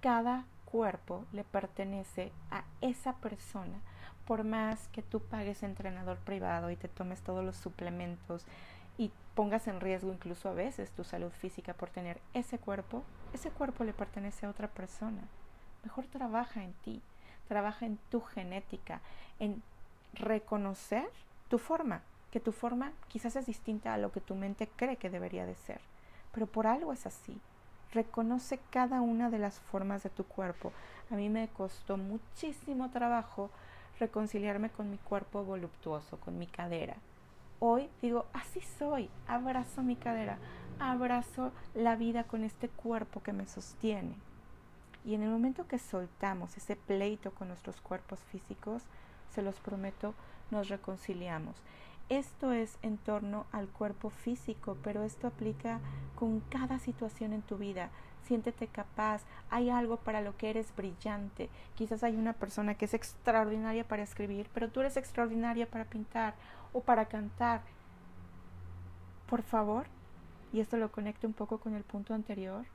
Cada 0.00 0.46
cuerpo 0.64 1.26
le 1.32 1.44
pertenece 1.44 2.32
a 2.50 2.64
esa 2.80 3.14
persona. 3.16 3.78
Por 4.26 4.42
más 4.44 4.88
que 4.88 5.02
tú 5.02 5.20
pagues 5.20 5.62
entrenador 5.62 6.16
privado 6.18 6.70
y 6.70 6.76
te 6.76 6.88
tomes 6.88 7.20
todos 7.20 7.44
los 7.44 7.56
suplementos 7.56 8.46
y 8.98 9.10
pongas 9.34 9.66
en 9.68 9.80
riesgo 9.80 10.12
incluso 10.12 10.48
a 10.48 10.54
veces 10.54 10.90
tu 10.90 11.04
salud 11.04 11.30
física 11.30 11.74
por 11.74 11.90
tener 11.90 12.20
ese 12.34 12.58
cuerpo, 12.58 13.02
ese 13.32 13.50
cuerpo 13.50 13.84
le 13.84 13.92
pertenece 13.92 14.46
a 14.46 14.50
otra 14.50 14.68
persona. 14.68 15.22
Mejor 15.84 16.06
trabaja 16.06 16.62
en 16.62 16.72
ti, 16.84 17.02
trabaja 17.48 17.86
en 17.86 17.98
tu 18.10 18.20
genética, 18.20 19.00
en 19.38 19.62
reconocer 20.14 21.08
tu 21.48 21.58
forma, 21.58 22.02
que 22.30 22.40
tu 22.40 22.52
forma 22.52 22.92
quizás 23.08 23.36
es 23.36 23.46
distinta 23.46 23.94
a 23.94 23.98
lo 23.98 24.12
que 24.12 24.20
tu 24.20 24.34
mente 24.34 24.68
cree 24.76 24.96
que 24.96 25.10
debería 25.10 25.46
de 25.46 25.54
ser, 25.54 25.80
pero 26.32 26.46
por 26.46 26.66
algo 26.66 26.92
es 26.92 27.06
así. 27.06 27.40
Reconoce 27.92 28.58
cada 28.70 29.02
una 29.02 29.28
de 29.28 29.38
las 29.38 29.60
formas 29.60 30.02
de 30.02 30.08
tu 30.08 30.24
cuerpo. 30.24 30.72
A 31.10 31.14
mí 31.14 31.28
me 31.28 31.48
costó 31.48 31.98
muchísimo 31.98 32.90
trabajo 32.90 33.50
reconciliarme 34.00 34.70
con 34.70 34.90
mi 34.90 34.96
cuerpo 34.96 35.44
voluptuoso, 35.44 36.18
con 36.18 36.38
mi 36.38 36.46
cadera. 36.46 36.96
Hoy 37.64 37.88
digo, 38.00 38.26
así 38.32 38.60
soy, 38.60 39.08
abrazo 39.28 39.84
mi 39.84 39.94
cadera, 39.94 40.36
abrazo 40.80 41.52
la 41.76 41.94
vida 41.94 42.24
con 42.24 42.42
este 42.42 42.68
cuerpo 42.68 43.22
que 43.22 43.32
me 43.32 43.46
sostiene. 43.46 44.16
Y 45.04 45.14
en 45.14 45.22
el 45.22 45.30
momento 45.30 45.68
que 45.68 45.78
soltamos 45.78 46.56
ese 46.56 46.74
pleito 46.74 47.30
con 47.30 47.46
nuestros 47.46 47.80
cuerpos 47.80 48.18
físicos, 48.32 48.82
se 49.32 49.42
los 49.42 49.60
prometo, 49.60 50.12
nos 50.50 50.70
reconciliamos. 50.70 51.54
Esto 52.08 52.50
es 52.50 52.78
en 52.82 52.98
torno 52.98 53.46
al 53.52 53.68
cuerpo 53.68 54.10
físico, 54.10 54.76
pero 54.82 55.04
esto 55.04 55.28
aplica 55.28 55.78
con 56.16 56.40
cada 56.40 56.80
situación 56.80 57.32
en 57.32 57.42
tu 57.42 57.58
vida. 57.58 57.90
Siéntete 58.24 58.66
capaz, 58.66 59.22
hay 59.50 59.70
algo 59.70 59.98
para 59.98 60.20
lo 60.20 60.36
que 60.36 60.50
eres 60.50 60.74
brillante. 60.74 61.48
Quizás 61.76 62.02
hay 62.02 62.16
una 62.16 62.32
persona 62.32 62.74
que 62.74 62.86
es 62.86 62.94
extraordinaria 62.94 63.86
para 63.86 64.02
escribir, 64.02 64.48
pero 64.52 64.68
tú 64.68 64.80
eres 64.80 64.96
extraordinaria 64.96 65.70
para 65.70 65.84
pintar 65.84 66.34
o 66.72 66.80
para 66.80 67.06
cantar. 67.06 67.62
Por 69.28 69.42
favor, 69.42 69.86
y 70.52 70.60
esto 70.60 70.76
lo 70.76 70.92
conecto 70.92 71.26
un 71.26 71.32
poco 71.32 71.58
con 71.58 71.74
el 71.74 71.84
punto 71.84 72.14
anterior, 72.14 72.66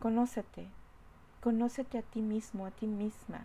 conócete, 0.00 0.68
Conócete 1.44 1.98
a 1.98 2.02
ti 2.02 2.22
mismo, 2.22 2.64
a 2.64 2.70
ti 2.70 2.86
misma. 2.86 3.44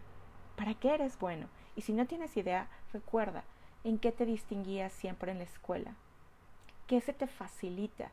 ¿Para 0.56 0.74
qué 0.74 0.94
eres 0.94 1.20
bueno? 1.20 1.48
Y 1.76 1.82
si 1.82 1.92
no 1.92 2.06
tienes 2.06 2.38
idea, 2.38 2.70
recuerda 2.94 3.44
en 3.84 4.00
qué 4.00 4.13
te 4.13 4.26
distinguías 4.26 4.94
siempre 4.94 5.34
en 5.34 5.39
la 5.39 5.44
escuela. 5.44 5.96
¿Qué 6.88 7.02
se 7.02 7.12
te 7.12 7.28
facilita? 7.28 8.10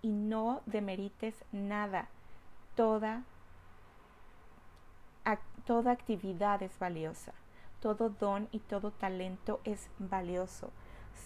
Y 0.00 0.08
no 0.08 0.62
demerites 0.64 1.44
nada. 1.52 2.08
Toda, 2.74 3.24
toda 5.66 5.92
actividad 5.92 6.62
es 6.62 6.78
valiosa. 6.78 7.34
Todo 7.82 8.08
don 8.08 8.48
y 8.50 8.60
todo 8.60 8.92
talento 8.92 9.60
es 9.64 9.90
valioso. 9.98 10.70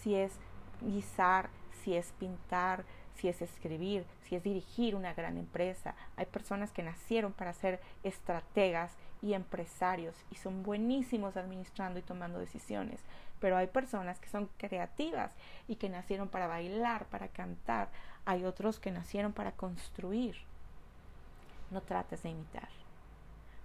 Si 0.01 0.15
es 0.15 0.33
guisar, 0.81 1.49
si 1.83 1.95
es 1.95 2.11
pintar, 2.19 2.83
si 3.15 3.27
es 3.27 3.41
escribir, 3.41 4.05
si 4.23 4.35
es 4.35 4.43
dirigir 4.43 4.95
una 4.95 5.13
gran 5.13 5.37
empresa. 5.37 5.95
Hay 6.15 6.25
personas 6.25 6.71
que 6.71 6.83
nacieron 6.83 7.33
para 7.33 7.53
ser 7.53 7.79
estrategas 8.03 8.91
y 9.21 9.33
empresarios 9.33 10.15
y 10.31 10.35
son 10.35 10.63
buenísimos 10.63 11.37
administrando 11.37 11.99
y 11.99 12.03
tomando 12.03 12.39
decisiones, 12.39 13.01
pero 13.39 13.57
hay 13.57 13.67
personas 13.67 14.19
que 14.19 14.29
son 14.29 14.49
creativas 14.57 15.31
y 15.67 15.75
que 15.75 15.89
nacieron 15.89 16.27
para 16.27 16.47
bailar, 16.47 17.05
para 17.05 17.27
cantar, 17.27 17.89
hay 18.25 18.45
otros 18.45 18.79
que 18.79 18.91
nacieron 18.91 19.33
para 19.33 19.53
construir. 19.53 20.35
No 21.71 21.81
trates 21.81 22.23
de 22.23 22.29
imitar, 22.29 22.69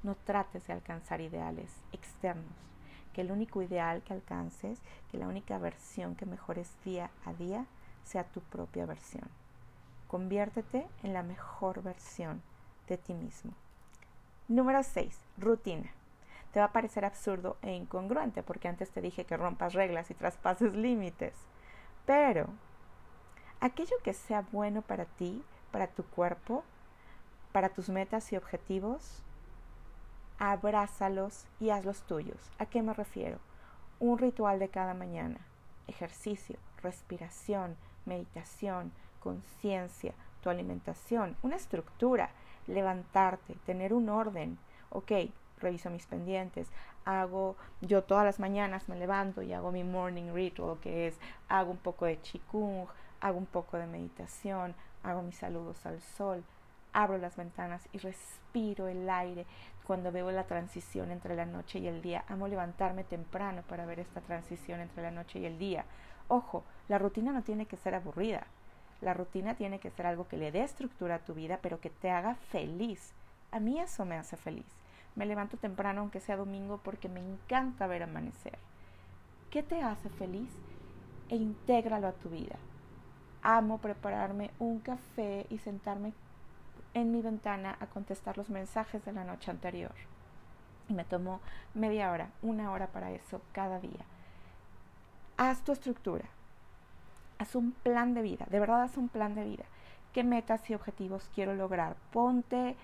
no 0.02 0.14
trates 0.14 0.66
de 0.66 0.72
alcanzar 0.72 1.20
ideales 1.20 1.70
externos, 1.92 2.56
que 3.12 3.20
el 3.20 3.30
único 3.30 3.62
ideal 3.62 4.02
que 4.02 4.12
alcances, 4.12 4.80
que 5.10 5.18
la 5.18 5.28
única 5.28 5.58
versión 5.58 6.16
que 6.16 6.26
mejores 6.26 6.70
día 6.84 7.10
a 7.24 7.32
día 7.32 7.66
sea 8.04 8.24
tu 8.24 8.40
propia 8.40 8.86
versión. 8.86 9.28
Conviértete 10.08 10.86
en 11.02 11.14
la 11.14 11.22
mejor 11.22 11.82
versión 11.82 12.42
de 12.88 12.98
ti 12.98 13.14
mismo. 13.14 13.52
Número 14.48 14.82
6. 14.82 15.18
Rutina. 15.38 15.90
Te 16.52 16.60
va 16.60 16.66
a 16.66 16.72
parecer 16.72 17.04
absurdo 17.04 17.56
e 17.62 17.72
incongruente 17.72 18.42
porque 18.42 18.68
antes 18.68 18.90
te 18.90 19.00
dije 19.00 19.24
que 19.24 19.36
rompas 19.36 19.72
reglas 19.72 20.10
y 20.10 20.14
traspases 20.14 20.74
límites. 20.74 21.34
Pero 22.04 22.48
aquello 23.60 23.96
que 24.02 24.12
sea 24.12 24.44
bueno 24.52 24.82
para 24.82 25.06
ti, 25.06 25.42
para 25.70 25.86
tu 25.86 26.04
cuerpo, 26.04 26.64
para 27.52 27.70
tus 27.70 27.88
metas 27.88 28.30
y 28.32 28.36
objetivos, 28.36 29.22
abrázalos 30.44 31.46
y 31.60 31.70
hazlos 31.70 32.02
tuyos. 32.02 32.50
¿A 32.58 32.66
qué 32.66 32.82
me 32.82 32.92
refiero? 32.92 33.38
Un 34.00 34.18
ritual 34.18 34.58
de 34.58 34.70
cada 34.70 34.92
mañana, 34.92 35.38
ejercicio, 35.86 36.58
respiración, 36.82 37.76
meditación, 38.06 38.90
conciencia, 39.20 40.14
tu 40.42 40.50
alimentación, 40.50 41.36
una 41.42 41.54
estructura, 41.54 42.30
levantarte, 42.66 43.54
tener 43.64 43.94
un 43.94 44.08
orden. 44.08 44.58
Ok, 44.90 45.12
reviso 45.60 45.90
mis 45.90 46.06
pendientes, 46.06 46.66
hago, 47.04 47.54
yo 47.80 48.02
todas 48.02 48.24
las 48.24 48.40
mañanas 48.40 48.88
me 48.88 48.96
levanto 48.96 49.42
y 49.42 49.52
hago 49.52 49.70
mi 49.70 49.84
morning 49.84 50.34
ritual, 50.34 50.80
que 50.80 51.06
es, 51.06 51.14
hago 51.48 51.70
un 51.70 51.76
poco 51.76 52.06
de 52.06 52.20
chikung, 52.20 52.88
hago 53.20 53.38
un 53.38 53.46
poco 53.46 53.76
de 53.76 53.86
meditación, 53.86 54.74
hago 55.04 55.22
mis 55.22 55.36
saludos 55.36 55.86
al 55.86 56.00
sol, 56.00 56.42
abro 56.92 57.18
las 57.18 57.36
ventanas 57.36 57.88
y 57.92 57.98
respiro 57.98 58.88
el 58.88 59.08
aire 59.08 59.46
cuando 59.86 60.12
veo 60.12 60.30
la 60.30 60.44
transición 60.44 61.10
entre 61.10 61.36
la 61.36 61.46
noche 61.46 61.78
y 61.78 61.88
el 61.88 62.02
día. 62.02 62.24
Amo 62.28 62.48
levantarme 62.48 63.04
temprano 63.04 63.62
para 63.68 63.86
ver 63.86 64.00
esta 64.00 64.20
transición 64.20 64.80
entre 64.80 65.02
la 65.02 65.10
noche 65.10 65.38
y 65.38 65.46
el 65.46 65.58
día. 65.58 65.84
Ojo, 66.28 66.64
la 66.88 66.98
rutina 66.98 67.32
no 67.32 67.42
tiene 67.42 67.66
que 67.66 67.76
ser 67.76 67.94
aburrida. 67.94 68.46
La 69.00 69.14
rutina 69.14 69.54
tiene 69.54 69.80
que 69.80 69.90
ser 69.90 70.06
algo 70.06 70.28
que 70.28 70.36
le 70.36 70.52
dé 70.52 70.62
estructura 70.62 71.16
a 71.16 71.24
tu 71.24 71.34
vida, 71.34 71.58
pero 71.60 71.80
que 71.80 71.90
te 71.90 72.10
haga 72.10 72.36
feliz. 72.36 73.12
A 73.50 73.58
mí 73.58 73.80
eso 73.80 74.04
me 74.04 74.16
hace 74.16 74.36
feliz. 74.36 74.66
Me 75.16 75.26
levanto 75.26 75.56
temprano 75.56 76.00
aunque 76.00 76.20
sea 76.20 76.36
domingo 76.36 76.80
porque 76.82 77.08
me 77.08 77.20
encanta 77.20 77.86
ver 77.86 78.04
amanecer. 78.04 78.58
¿Qué 79.50 79.62
te 79.62 79.82
hace 79.82 80.08
feliz? 80.08 80.48
E 81.28 81.36
intégralo 81.36 82.06
a 82.06 82.12
tu 82.12 82.30
vida. 82.30 82.56
Amo 83.42 83.78
prepararme 83.78 84.52
un 84.58 84.78
café 84.78 85.46
y 85.50 85.58
sentarme 85.58 86.12
en 86.94 87.12
mi 87.12 87.22
ventana 87.22 87.76
a 87.80 87.86
contestar 87.86 88.36
los 88.36 88.50
mensajes 88.50 89.04
de 89.04 89.12
la 89.12 89.24
noche 89.24 89.50
anterior. 89.50 89.92
Y 90.88 90.94
me 90.94 91.04
tomo 91.04 91.40
media 91.74 92.10
hora, 92.10 92.30
una 92.42 92.70
hora 92.72 92.88
para 92.88 93.10
eso 93.10 93.40
cada 93.52 93.78
día. 93.80 94.04
Haz 95.36 95.62
tu 95.62 95.72
estructura, 95.72 96.24
haz 97.38 97.54
un 97.54 97.72
plan 97.72 98.14
de 98.14 98.22
vida, 98.22 98.46
de 98.50 98.60
verdad 98.60 98.82
haz 98.82 98.96
un 98.96 99.08
plan 99.08 99.34
de 99.34 99.44
vida. 99.44 99.64
¿Qué 100.12 100.24
metas 100.24 100.68
y 100.68 100.74
objetivos 100.74 101.30
quiero 101.34 101.54
lograr? 101.54 101.96
Ponte 102.12 102.76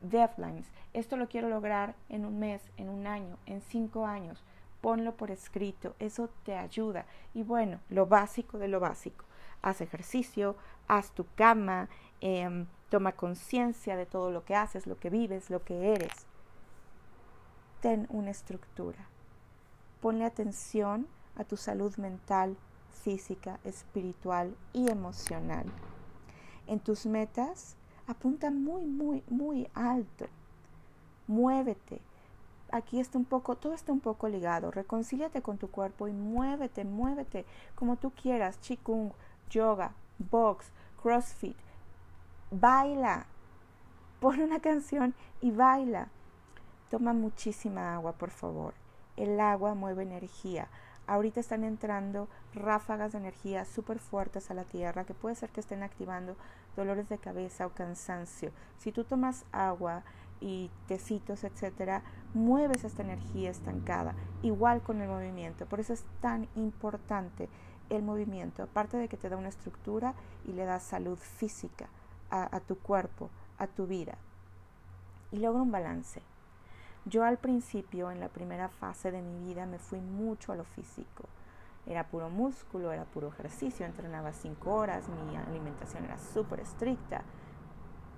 deadlines. 0.00 0.66
Esto 0.94 1.16
lo 1.16 1.28
quiero 1.28 1.48
lograr 1.48 1.94
en 2.08 2.24
un 2.24 2.38
mes, 2.38 2.62
en 2.78 2.88
un 2.88 3.06
año, 3.06 3.36
en 3.46 3.60
cinco 3.60 4.06
años. 4.06 4.42
Ponlo 4.80 5.14
por 5.14 5.30
escrito, 5.30 5.94
eso 5.98 6.30
te 6.44 6.56
ayuda. 6.56 7.04
Y 7.34 7.42
bueno, 7.42 7.80
lo 7.90 8.06
básico 8.06 8.58
de 8.58 8.68
lo 8.68 8.80
básico. 8.80 9.26
Haz 9.60 9.82
ejercicio, 9.82 10.56
haz 10.88 11.12
tu 11.12 11.26
cama, 11.34 11.88
em, 12.22 12.66
toma 12.90 13.12
conciencia 13.12 13.96
de 13.96 14.04
todo 14.04 14.30
lo 14.30 14.44
que 14.44 14.54
haces, 14.54 14.86
lo 14.86 14.98
que 14.98 15.08
vives, 15.10 15.48
lo 15.48 15.64
que 15.64 15.94
eres. 15.94 16.12
Ten 17.80 18.06
una 18.10 18.30
estructura. 18.30 19.08
Ponle 20.02 20.24
atención 20.24 21.06
a 21.36 21.44
tu 21.44 21.56
salud 21.56 21.96
mental, 21.96 22.56
física, 23.02 23.58
espiritual 23.64 24.54
y 24.72 24.90
emocional. 24.90 25.64
En 26.66 26.80
tus 26.80 27.06
metas, 27.06 27.76
apunta 28.06 28.50
muy, 28.50 28.84
muy, 28.84 29.22
muy 29.28 29.68
alto. 29.74 30.26
Muévete. 31.26 32.00
Aquí 32.72 33.00
está 33.00 33.18
un 33.18 33.24
poco, 33.24 33.56
todo 33.56 33.72
está 33.72 33.92
un 33.92 34.00
poco 34.00 34.28
ligado. 34.28 34.70
Reconcíliate 34.70 35.42
con 35.42 35.58
tu 35.58 35.70
cuerpo 35.70 36.08
y 36.08 36.12
muévete, 36.12 36.84
muévete 36.84 37.44
como 37.74 37.96
tú 37.96 38.10
quieras. 38.10 38.58
Qigong, 38.58 39.12
yoga, 39.48 39.92
box, 40.18 40.66
crossfit. 41.02 41.56
Baila. 42.52 43.26
Pon 44.18 44.40
una 44.40 44.58
canción 44.58 45.14
y 45.40 45.52
baila. 45.52 46.08
Toma 46.90 47.12
muchísima 47.12 47.94
agua, 47.94 48.14
por 48.14 48.30
favor. 48.30 48.74
El 49.16 49.38
agua 49.38 49.76
mueve 49.76 50.02
energía. 50.02 50.66
Ahorita 51.06 51.38
están 51.38 51.62
entrando 51.62 52.26
ráfagas 52.52 53.12
de 53.12 53.18
energía 53.18 53.64
súper 53.64 54.00
fuertes 54.00 54.50
a 54.50 54.54
la 54.54 54.64
Tierra 54.64 55.04
que 55.04 55.14
puede 55.14 55.36
ser 55.36 55.50
que 55.50 55.60
estén 55.60 55.84
activando 55.84 56.34
dolores 56.76 57.08
de 57.08 57.18
cabeza 57.18 57.66
o 57.66 57.70
cansancio. 57.70 58.50
Si 58.78 58.90
tú 58.90 59.04
tomas 59.04 59.44
agua 59.52 60.02
y 60.40 60.72
tecitos, 60.88 61.44
etcétera, 61.44 62.02
mueves 62.34 62.82
esta 62.82 63.04
energía 63.04 63.50
estancada, 63.50 64.16
igual 64.42 64.82
con 64.82 65.00
el 65.00 65.08
movimiento. 65.08 65.66
Por 65.66 65.78
eso 65.78 65.92
es 65.92 66.04
tan 66.20 66.48
importante 66.56 67.48
el 67.90 68.02
movimiento, 68.02 68.64
aparte 68.64 68.96
de 68.96 69.06
que 69.06 69.16
te 69.16 69.28
da 69.28 69.36
una 69.36 69.50
estructura 69.50 70.14
y 70.44 70.52
le 70.52 70.64
da 70.64 70.80
salud 70.80 71.16
física 71.16 71.88
a, 72.30 72.60
tu 72.60 72.78
cuerpo, 72.78 73.30
a 73.58 73.66
tu 73.66 73.86
vida. 73.86 74.16
Y 75.32 75.38
logra 75.38 75.62
un 75.62 75.70
balance. 75.70 76.22
Yo 77.04 77.24
al 77.24 77.38
principio, 77.38 78.10
en 78.10 78.20
la 78.20 78.28
primera 78.28 78.68
fase 78.68 79.10
de 79.10 79.22
mi 79.22 79.38
vida, 79.46 79.66
me 79.66 79.78
fui 79.78 80.00
mucho 80.00 80.52
a 80.52 80.56
lo 80.56 80.64
físico. 80.64 81.24
Era 81.86 82.04
puro 82.08 82.28
músculo, 82.28 82.92
era 82.92 83.04
puro 83.04 83.28
ejercicio, 83.28 83.86
entrenaba 83.86 84.32
cinco 84.32 84.74
horas, 84.74 85.08
mi 85.08 85.36
alimentación 85.36 86.04
era 86.04 86.18
súper 86.18 86.60
estricta, 86.60 87.22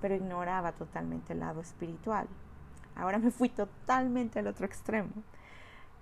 pero 0.01 0.17
ignoraba 0.17 0.73
totalmente 0.73 1.33
el 1.33 1.41
lado 1.41 1.61
espiritual. 1.61 2.27
Ahora 2.97 3.19
me 3.19 3.31
fui 3.31 3.49
totalmente 3.49 4.41
al 4.41 4.49
otro 4.49 4.67
extremo, 4.67 5.13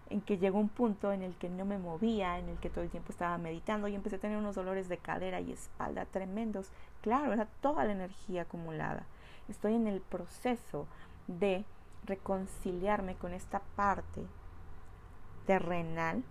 en 0.08 0.20
que 0.22 0.38
llegó 0.38 0.58
un 0.58 0.68
punto 0.68 1.12
en 1.12 1.22
el 1.22 1.36
que 1.36 1.48
no 1.48 1.64
me 1.64 1.78
movía, 1.78 2.38
en 2.38 2.48
el 2.48 2.58
que 2.58 2.70
todo 2.70 2.82
el 2.82 2.90
tiempo 2.90 3.12
estaba 3.12 3.38
meditando 3.38 3.86
y 3.88 3.94
empecé 3.94 4.16
a 4.16 4.20
tener 4.20 4.38
unos 4.38 4.56
dolores 4.56 4.88
de 4.88 4.98
cadera 4.98 5.40
y 5.40 5.52
espalda 5.52 6.06
tremendos. 6.06 6.72
Claro, 7.02 7.32
era 7.32 7.46
toda 7.60 7.84
la 7.84 7.92
energía 7.92 8.42
acumulada. 8.42 9.04
Estoy 9.48 9.74
en 9.74 9.86
el 9.86 10.00
proceso 10.00 10.86
de 11.26 11.64
reconciliarme 12.04 13.14
con 13.16 13.32
esta 13.32 13.60
parte 13.76 14.26
terrenal, 15.46 16.22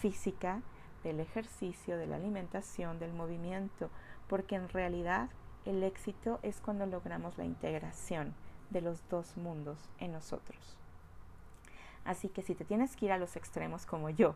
física, 0.00 0.60
del 1.04 1.20
ejercicio, 1.20 1.96
de 1.96 2.06
la 2.06 2.16
alimentación, 2.16 2.98
del 2.98 3.12
movimiento, 3.12 3.90
porque 4.28 4.56
en 4.56 4.68
realidad 4.68 5.28
el 5.64 5.82
éxito 5.82 6.40
es 6.42 6.60
cuando 6.60 6.86
logramos 6.86 7.38
la 7.38 7.44
integración 7.44 8.34
de 8.70 8.80
los 8.80 9.08
dos 9.08 9.36
mundos 9.36 9.78
en 9.98 10.12
nosotros. 10.12 10.76
Así 12.04 12.28
que 12.28 12.42
si 12.42 12.54
te 12.54 12.64
tienes 12.64 12.96
que 12.96 13.06
ir 13.06 13.12
a 13.12 13.18
los 13.18 13.36
extremos 13.36 13.86
como 13.86 14.10
yo 14.10 14.34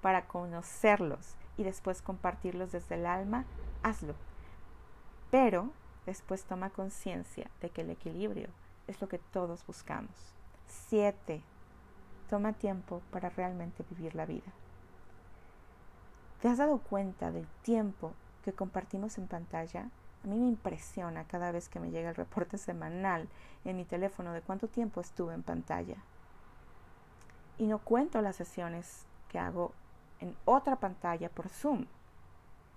para 0.00 0.26
conocerlos 0.26 1.34
y 1.56 1.64
después 1.64 2.02
compartirlos 2.02 2.72
desde 2.72 2.96
el 2.96 3.06
alma, 3.06 3.44
hazlo. 3.82 4.14
Pero 5.32 5.70
después 6.04 6.44
toma 6.44 6.68
conciencia 6.68 7.50
de 7.62 7.70
que 7.70 7.80
el 7.80 7.88
equilibrio 7.88 8.50
es 8.86 9.00
lo 9.00 9.08
que 9.08 9.18
todos 9.18 9.66
buscamos. 9.66 10.10
7. 10.66 11.42
Toma 12.28 12.52
tiempo 12.52 13.00
para 13.10 13.30
realmente 13.30 13.82
vivir 13.88 14.14
la 14.14 14.26
vida. 14.26 14.52
¿Te 16.42 16.48
has 16.48 16.58
dado 16.58 16.80
cuenta 16.80 17.32
del 17.32 17.46
tiempo 17.62 18.12
que 18.44 18.52
compartimos 18.52 19.16
en 19.16 19.26
pantalla? 19.26 19.88
A 20.22 20.26
mí 20.26 20.38
me 20.38 20.48
impresiona 20.48 21.24
cada 21.24 21.50
vez 21.50 21.70
que 21.70 21.80
me 21.80 21.90
llega 21.90 22.10
el 22.10 22.14
reporte 22.14 22.58
semanal 22.58 23.26
en 23.64 23.76
mi 23.76 23.86
teléfono 23.86 24.34
de 24.34 24.42
cuánto 24.42 24.68
tiempo 24.68 25.00
estuve 25.00 25.32
en 25.32 25.42
pantalla. 25.42 25.96
Y 27.56 27.68
no 27.68 27.78
cuento 27.78 28.20
las 28.20 28.36
sesiones 28.36 29.06
que 29.30 29.38
hago 29.38 29.72
en 30.20 30.36
otra 30.44 30.76
pantalla 30.76 31.30
por 31.30 31.48
Zoom. 31.48 31.86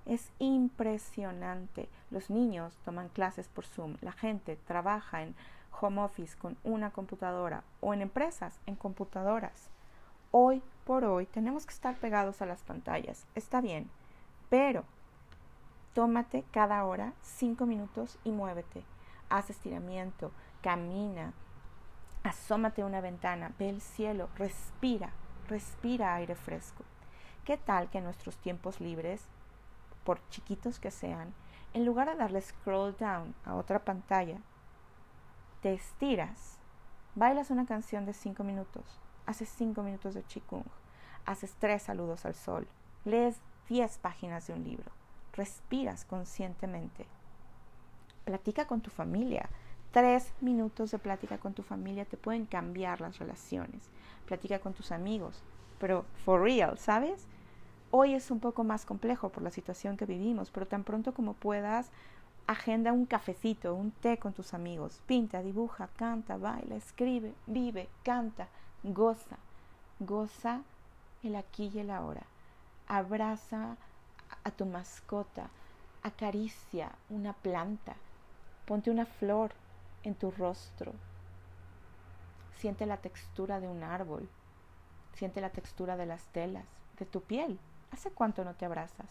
Es 0.06 0.32
impresionante. 0.40 1.90
Los 2.12 2.30
niños 2.30 2.78
toman 2.86 3.10
clases 3.10 3.48
por 3.48 3.66
Zoom. 3.66 3.98
La 4.02 4.12
gente 4.12 4.56
trabaja 4.56 5.24
en 5.24 5.36
home 5.82 6.02
office 6.02 6.38
con 6.38 6.58
una 6.64 6.92
computadora 6.92 7.64
o 7.82 7.94
en 7.94 8.02
empresas 8.02 8.60
en 8.66 8.76
computadoras. 8.76 9.70
Hoy 10.32 10.62
por 10.86 11.04
hoy 11.06 11.26
tenemos 11.26 11.66
que 11.66 11.74
estar 11.74 11.96
pegados 11.96 12.42
a 12.42 12.46
las 12.46 12.62
pantallas. 12.64 13.26
Está 13.36 13.62
bien, 13.62 13.90
pero 14.50 14.84
tómate 15.94 16.44
cada 16.52 16.86
hora 16.86 17.14
cinco 17.22 17.66
minutos 17.66 18.20
y 18.24 18.32
muévete. 18.32 18.84
Haz 19.30 19.50
estiramiento, 19.50 20.32
camina, 20.62 21.34
Asómate 22.26 22.82
a 22.82 22.88
una 22.88 23.02
ventana, 23.02 23.52
ve 23.60 23.70
el 23.70 23.82
cielo, 23.82 24.30
respira, 24.36 25.12
respira 25.48 26.16
aire 26.16 26.34
fresco. 26.34 26.84
¿Qué 27.44 27.56
tal 27.56 27.88
que 27.92 28.00
en 28.00 28.04
nuestros 28.04 28.36
tiempos 28.38 28.82
libres, 28.82 29.28
por 30.06 30.26
chiquitos 30.30 30.80
que 30.80 30.92
sean, 30.92 31.34
en 31.74 31.86
lugar 31.86 32.10
de 32.10 32.16
darle 32.16 32.40
scroll 32.40 32.96
down 32.98 33.36
a 33.44 33.56
otra 33.56 33.84
pantalla, 33.84 34.38
te 35.62 35.74
estiras, 35.74 36.58
bailas 37.16 37.52
una 37.52 37.66
canción 37.66 38.06
de 38.06 38.14
cinco 38.14 38.46
minutos, 38.46 38.86
haces 39.26 39.50
cinco 39.50 39.84
minutos 39.84 40.14
de 40.14 40.26
chikung, 40.26 40.64
haces 41.26 41.54
tres 41.60 41.84
saludos 41.84 42.26
al 42.26 42.36
sol, 42.36 42.68
lees 43.04 43.42
diez 43.68 43.98
páginas 43.98 44.48
de 44.48 44.54
un 44.54 44.64
libro, 44.64 44.90
respiras 45.34 46.06
conscientemente, 46.06 47.06
platica 48.24 48.66
con 48.68 48.80
tu 48.80 48.90
familia, 48.90 49.50
Tres 49.96 50.34
minutos 50.42 50.92
de 50.92 51.00
plática 51.00 51.38
con 51.38 51.54
tu 51.54 51.64
familia 51.64 52.04
te 52.04 52.18
pueden 52.18 52.46
cambiar 52.46 53.00
las 53.00 53.18
relaciones. 53.18 53.90
Platica 54.26 54.60
con 54.60 54.74
tus 54.74 54.92
amigos, 54.92 55.42
pero 55.80 56.04
for 56.26 56.42
real, 56.42 56.78
¿sabes? 56.78 57.26
Hoy 57.98 58.14
es 58.14 58.30
un 58.30 58.42
poco 58.42 58.66
más 58.66 58.84
complejo 58.84 59.30
por 59.30 59.42
la 59.42 59.52
situación 59.52 59.96
que 59.96 60.06
vivimos, 60.06 60.52
pero 60.52 60.68
tan 60.68 60.84
pronto 60.84 61.14
como 61.14 61.32
puedas, 61.32 61.92
agenda 62.46 62.92
un 62.92 63.06
cafecito, 63.06 63.74
un 63.74 63.92
té 63.92 64.20
con 64.20 64.34
tus 64.34 64.54
amigos. 64.54 65.02
Pinta, 65.08 65.42
dibuja, 65.42 65.88
canta, 65.96 66.36
baila, 66.36 66.76
escribe, 66.76 67.34
vive, 67.48 67.88
canta, 68.04 68.50
goza. 68.84 69.38
Goza 69.98 70.60
el 71.24 71.38
aquí 71.38 71.72
y 71.74 71.80
el 71.80 71.90
ahora. 71.90 72.24
Abraza 72.90 73.78
a 74.44 74.52
tu 74.52 74.66
mascota, 74.66 75.48
acaricia 76.04 76.92
una 77.10 77.32
planta, 77.32 77.96
ponte 78.66 78.92
una 78.92 79.06
flor, 79.06 79.54
en 80.04 80.16
tu 80.16 80.32
rostro. 80.32 80.92
Siente 82.58 82.86
la 82.86 82.98
textura 82.98 83.62
de 83.62 83.70
un 83.70 83.84
árbol. 83.84 84.28
Siente 85.14 85.40
la 85.40 85.52
textura 85.52 85.96
de 85.96 86.06
las 86.06 86.26
telas, 86.34 86.66
de 87.00 87.06
tu 87.06 87.22
piel. 87.22 87.58
¿Hace 87.96 88.12
cuánto 88.12 88.44
no 88.44 88.54
te 88.56 88.66
abrazas? 88.66 89.08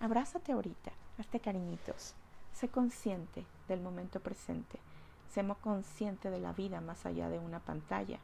Abrázate 0.00 0.52
ahorita, 0.52 0.90
hazte 1.18 1.38
cariñitos. 1.38 2.14
Sé 2.54 2.70
consciente 2.70 3.44
del 3.68 3.82
momento 3.82 4.20
presente. 4.20 4.78
Sé 5.28 5.46
consciente 5.60 6.30
de 6.30 6.38
la 6.38 6.54
vida 6.54 6.80
más 6.80 7.04
allá 7.04 7.28
de 7.28 7.38
una 7.38 7.60
pantalla. 7.60 8.20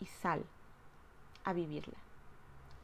Y 0.00 0.04
sal 0.04 0.44
a 1.44 1.54
vivirla. 1.54 1.96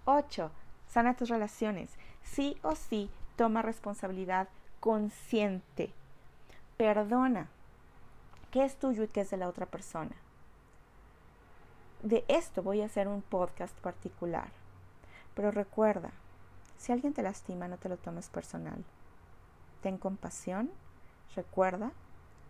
8. 0.06 0.50
Sana 0.88 1.18
tus 1.18 1.28
relaciones. 1.28 1.90
Sí 2.22 2.56
o 2.62 2.76
sí, 2.76 3.10
toma 3.36 3.60
responsabilidad 3.60 4.48
consciente. 4.80 5.92
Perdona 6.78 7.48
qué 8.52 8.64
es 8.64 8.78
tuyo 8.78 9.02
y 9.02 9.08
qué 9.08 9.20
es 9.20 9.28
de 9.28 9.36
la 9.36 9.50
otra 9.50 9.66
persona. 9.66 10.16
De 12.02 12.24
esto 12.26 12.62
voy 12.62 12.80
a 12.80 12.86
hacer 12.86 13.06
un 13.06 13.20
podcast 13.20 13.78
particular. 13.80 14.48
Pero 15.34 15.50
recuerda, 15.50 16.10
si 16.78 16.92
alguien 16.92 17.12
te 17.12 17.22
lastima, 17.22 17.68
no 17.68 17.76
te 17.76 17.90
lo 17.90 17.98
tomes 17.98 18.30
personal. 18.30 18.82
Ten 19.82 19.98
compasión, 19.98 20.70
recuerda, 21.36 21.92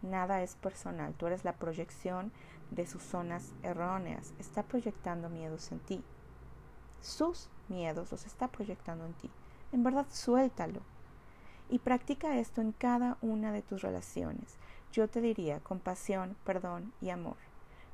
nada 0.02 0.42
es 0.42 0.54
personal. 0.54 1.14
Tú 1.14 1.26
eres 1.26 1.44
la 1.44 1.54
proyección 1.54 2.30
de 2.70 2.86
sus 2.86 3.02
zonas 3.02 3.52
erróneas. 3.64 4.32
Está 4.38 4.62
proyectando 4.62 5.28
miedos 5.28 5.72
en 5.72 5.80
ti. 5.80 6.04
Sus 7.00 7.48
miedos 7.68 8.12
los 8.12 8.24
está 8.26 8.48
proyectando 8.48 9.04
en 9.04 9.14
ti. 9.14 9.30
En 9.72 9.82
verdad, 9.82 10.06
suéltalo. 10.10 10.80
Y 11.68 11.80
practica 11.80 12.38
esto 12.38 12.60
en 12.60 12.72
cada 12.72 13.18
una 13.20 13.50
de 13.50 13.62
tus 13.62 13.82
relaciones 13.82 14.56
yo 14.92 15.08
te 15.08 15.20
diría 15.20 15.60
compasión, 15.60 16.36
perdón 16.44 16.92
y 17.00 17.10
amor. 17.10 17.36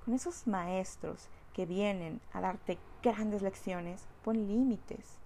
Con 0.05 0.15
esos 0.15 0.47
maestros 0.47 1.29
que 1.53 1.67
vienen 1.67 2.21
a 2.33 2.41
darte 2.41 2.79
grandes 3.03 3.43
lecciones, 3.43 4.07
pon 4.23 4.47
límites. 4.47 5.19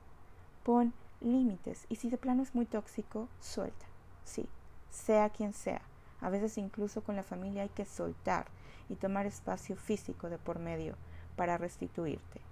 Pon 0.69 0.93
límites. 1.23 1.87
Y 1.89 1.97
si 1.97 2.11
de 2.11 2.19
plano 2.19 2.43
es 2.43 2.55
muy 2.55 2.67
tóxico, 2.67 3.27
suelta. 3.41 3.87
Sí, 4.25 4.47
sea 4.91 5.31
quien 5.31 5.55
sea. 5.55 5.81
A 6.21 6.29
veces 6.29 6.59
incluso 6.59 7.03
con 7.03 7.17
la 7.17 7.23
familia 7.23 7.63
hay 7.63 7.71
que 7.71 7.87
soltar 7.87 8.49
y 8.91 8.97
tomar 8.97 9.25
espacio 9.25 9.77
físico 9.77 10.29
de 10.29 10.37
por 10.37 10.59
medio 10.59 10.95
para 11.37 11.57
restituirte. 11.57 12.43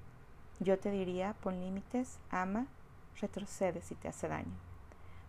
Yo 0.61 0.79
te 0.79 0.91
diría, 0.91 1.35
pon 1.43 1.61
límites, 1.61 2.19
ama, 2.31 2.69
retrocede 3.21 3.83
si 3.83 3.95
te 3.97 4.09
hace 4.09 4.29
daño. 4.29 4.57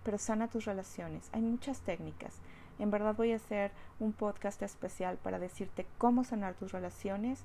Pero 0.04 0.18
sana 0.18 0.48
tus 0.48 0.64
relaciones. 0.64 1.30
Hay 1.34 1.42
muchas 1.42 1.82
técnicas. 1.82 2.36
En 2.80 2.90
verdad 2.90 3.16
voy 3.18 3.34
a 3.34 3.36
hacer 3.36 3.74
un 4.00 4.14
podcast 4.14 4.62
especial 4.62 5.18
para 5.18 5.40
decirte 5.40 5.86
cómo 5.98 6.24
sanar 6.24 6.54
tus 6.54 6.72
relaciones, 6.72 7.44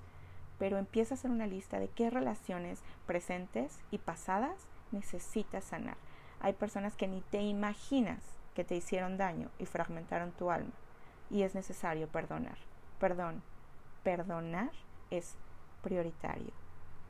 pero 0.60 0.78
empieza 0.78 1.14
a 1.14 1.18
hacer 1.18 1.32
una 1.32 1.48
lista 1.48 1.80
de 1.80 1.88
qué 1.88 2.10
relaciones 2.10 2.78
presentes 3.06 3.80
y 3.90 3.98
pasadas 3.98 4.68
necesitas 4.92 5.64
sanar. 5.64 5.96
Hay 6.40 6.52
personas 6.52 6.96
que 6.96 7.08
ni 7.08 7.20
te 7.20 7.40
imaginas 7.42 8.20
que 8.54 8.64
te 8.64 8.76
hicieron 8.76 9.16
daño 9.16 9.48
y 9.58 9.66
fragmentaron 9.66 10.32
tu 10.32 10.50
alma 10.50 10.72
y 11.30 11.42
es 11.42 11.54
necesario 11.54 12.08
perdonar. 12.08 12.58
Perdón, 12.98 13.42
perdonar 14.02 14.70
es 15.10 15.36
prioritario. 15.82 16.52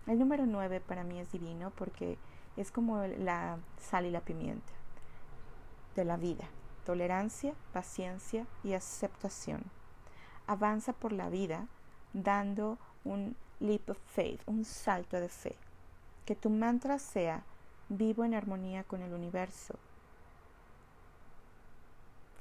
El 0.07 0.19
número 0.19 0.47
nueve 0.47 0.81
para 0.81 1.05
mí 1.05 1.19
es 1.19 1.31
divino 1.33 1.71
porque 1.77 2.19
es 2.57 2.71
como 2.71 3.05
la 3.07 3.59
sal 3.79 4.07
y 4.07 4.11
la 4.11 4.21
pimienta 4.21 4.73
de 5.97 6.05
la 6.05 6.17
vida 6.17 6.49
tolerancia, 6.85 7.55
paciencia 7.73 8.47
y 8.63 8.75
aceptación. 8.75 9.65
Avanza 10.47 10.93
por 10.93 11.13
la 11.13 11.29
vida 11.29 11.67
dando 12.13 12.79
un 13.05 13.37
leap 13.61 13.91
of 13.91 13.99
faith, 14.07 14.41
un 14.47 14.65
salto 14.65 15.21
de 15.21 15.29
fe. 15.29 15.57
Que 16.25 16.35
tu 16.35 16.51
mantra 16.51 16.99
sea 16.99 17.45
vivo 17.89 18.25
en 18.25 18.35
armonía 18.35 18.85
con 18.85 19.03
el 19.03 19.13
universo. 19.13 19.75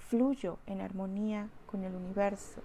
Fluyo 0.10 0.58
en 0.66 0.82
armonía 0.82 1.50
con 1.66 1.84
el 1.84 1.96
universo. 1.96 2.62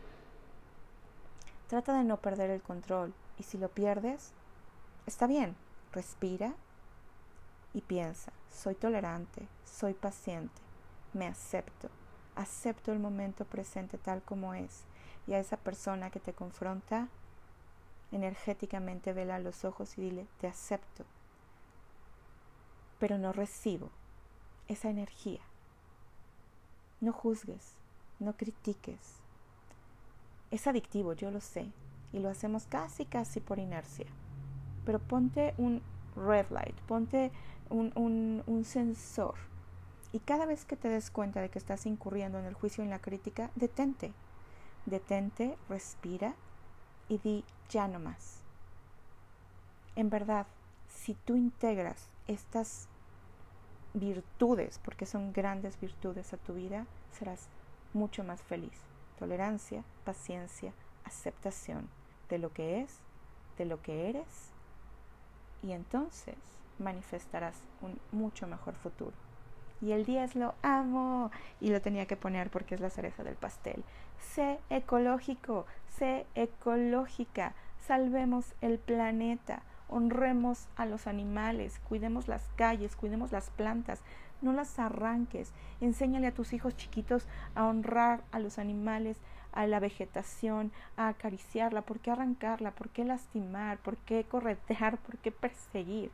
Trata 1.69 1.97
de 1.99 2.05
no 2.05 2.17
perder 2.19 2.51
el 2.51 2.63
control 2.63 3.13
y 3.39 3.43
si 3.43 3.59
lo 3.59 3.69
pierdes, 3.69 4.33
está 5.07 5.27
bien, 5.27 5.57
respira 5.93 6.55
y 7.75 7.81
piensa, 7.81 8.33
soy 8.51 8.75
tolerante, 8.75 9.47
soy 9.65 9.95
paciente, 9.95 10.61
me 11.13 11.27
acepto, 11.27 11.89
acepto 12.37 12.93
el 12.93 12.99
momento 12.99 13.45
presente 13.45 13.99
tal 13.99 14.23
como 14.23 14.55
es 14.55 14.85
y 15.27 15.35
a 15.35 15.41
esa 15.41 15.57
persona 15.57 16.11
que 16.11 16.21
te 16.21 16.33
confronta, 16.33 17.09
energéticamente 18.13 19.13
vela 19.13 19.39
los 19.39 19.65
ojos 19.65 19.99
y 19.99 20.03
dile, 20.03 20.27
te 20.41 20.47
acepto, 20.47 21.05
pero 22.99 23.19
no 23.19 23.33
recibo 23.33 23.91
esa 24.69 24.91
energía. 24.91 25.41
No 27.01 27.13
juzgues, 27.13 27.75
no 28.19 28.37
critiques. 28.37 29.17
Es 30.51 30.67
adictivo, 30.67 31.13
yo 31.13 31.31
lo 31.31 31.41
sé, 31.41 31.71
y 32.13 32.21
lo 32.21 32.29
hacemos 32.29 32.67
casi, 32.67 33.05
casi 33.05 33.41
por 33.41 33.59
inercia. 33.59 34.07
Pero 34.85 34.99
ponte 34.99 35.55
un 35.59 35.83
red 36.15 36.47
light, 36.51 36.77
ponte 36.83 37.31
un, 37.69 37.93
un, 37.97 38.43
un 38.47 38.65
sensor 38.65 39.35
y 40.17 40.21
cada 40.21 40.47
vez 40.47 40.65
que 40.65 40.77
te 40.77 40.89
des 40.89 41.11
cuenta 41.11 41.43
de 41.43 41.51
que 41.51 41.59
estás 41.59 41.85
incurriendo 41.85 42.39
en 42.39 42.47
el 42.47 42.55
juicio 42.55 42.83
y 42.83 42.87
en 42.87 42.91
la 42.91 43.01
crítica, 43.01 43.51
detente. 43.55 44.15
Detente, 44.87 45.59
respira 45.69 46.35
y 47.09 47.19
di 47.19 47.45
ya 47.69 47.87
no 47.87 47.99
más. 47.99 48.41
En 49.95 50.09
verdad, 50.09 50.47
si 50.89 51.13
tú 51.13 51.37
integras 51.37 52.09
estas 52.27 52.89
virtudes, 53.95 54.79
porque 54.85 55.07
son 55.07 55.33
grandes 55.33 55.81
virtudes 55.81 56.33
a 56.33 56.37
tu 56.37 56.55
vida, 56.55 56.87
serás 57.13 57.49
mucho 57.93 58.25
más 58.25 58.43
feliz. 58.43 58.79
Tolerancia, 59.19 59.85
paciencia, 60.05 60.73
aceptación 61.05 61.89
de 62.29 62.39
lo 62.39 62.53
que 62.53 62.83
es, 62.83 62.99
de 63.57 63.65
lo 63.65 63.81
que 63.81 64.11
eres, 64.11 64.53
y 65.63 65.73
entonces 65.73 66.37
manifestarás 66.79 67.57
un 67.81 67.99
mucho 68.13 68.47
mejor 68.47 68.75
futuro. 68.75 69.15
Y 69.81 69.93
el 69.93 70.05
10 70.05 70.37
lo 70.37 70.55
amo 70.63 71.31
y 71.61 71.71
lo 71.71 71.83
tenía 71.83 72.07
que 72.07 72.17
poner 72.17 72.51
porque 72.51 72.75
es 72.75 72.81
la 72.81 72.91
cereza 72.91 73.25
del 73.25 73.35
pastel. 73.35 73.85
Sé 74.19 74.59
ecológico, 74.71 75.67
sé 75.99 76.27
ecológica, 76.35 77.55
salvemos 77.87 78.55
el 78.61 78.79
planeta, 78.79 79.63
honremos 79.89 80.69
a 80.77 80.87
los 80.87 81.07
animales, 81.07 81.81
cuidemos 81.89 82.29
las 82.29 82.43
calles, 82.57 82.97
cuidemos 82.97 83.33
las 83.33 83.51
plantas, 83.51 84.03
no 84.43 84.53
las 84.53 84.79
arranques, 84.79 85.53
enséñale 85.81 86.27
a 86.27 86.35
tus 86.35 86.53
hijos 86.53 86.77
chiquitos 86.77 87.27
a 87.55 87.65
honrar 87.65 88.23
a 88.33 88.39
los 88.39 88.59
animales, 88.59 89.19
a 89.53 89.67
la 89.67 89.81
vegetación, 89.81 90.71
a 90.97 91.09
acariciarla, 91.09 91.83
¿por 91.83 92.01
qué 92.01 92.11
arrancarla? 92.11 92.73
¿Por 92.73 92.91
qué 92.91 93.05
lastimar? 93.05 93.79
¿Por 93.79 93.97
qué 93.97 94.25
corretear? 94.25 94.99
¿Por 95.07 95.17
qué 95.19 95.33
perseguir? 95.33 96.11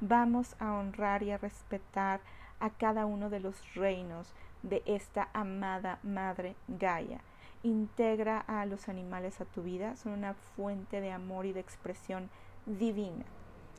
Vamos 0.00 0.56
a 0.58 0.72
honrar 0.72 1.22
y 1.22 1.32
a 1.32 1.38
respetar 1.38 2.20
a 2.60 2.70
cada 2.70 3.04
uno 3.04 3.30
de 3.30 3.40
los 3.40 3.74
reinos 3.74 4.32
de 4.62 4.82
esta 4.86 5.28
amada 5.32 5.98
Madre 6.02 6.56
Gaia. 6.66 7.20
integra 7.64 8.38
a 8.38 8.64
los 8.66 8.88
animales 8.88 9.40
a 9.40 9.44
tu 9.44 9.62
vida, 9.62 9.96
son 9.96 10.12
una 10.12 10.34
fuente 10.34 11.00
de 11.00 11.10
amor 11.10 11.44
y 11.44 11.52
de 11.52 11.60
expresión 11.60 12.30
divina. 12.68 13.24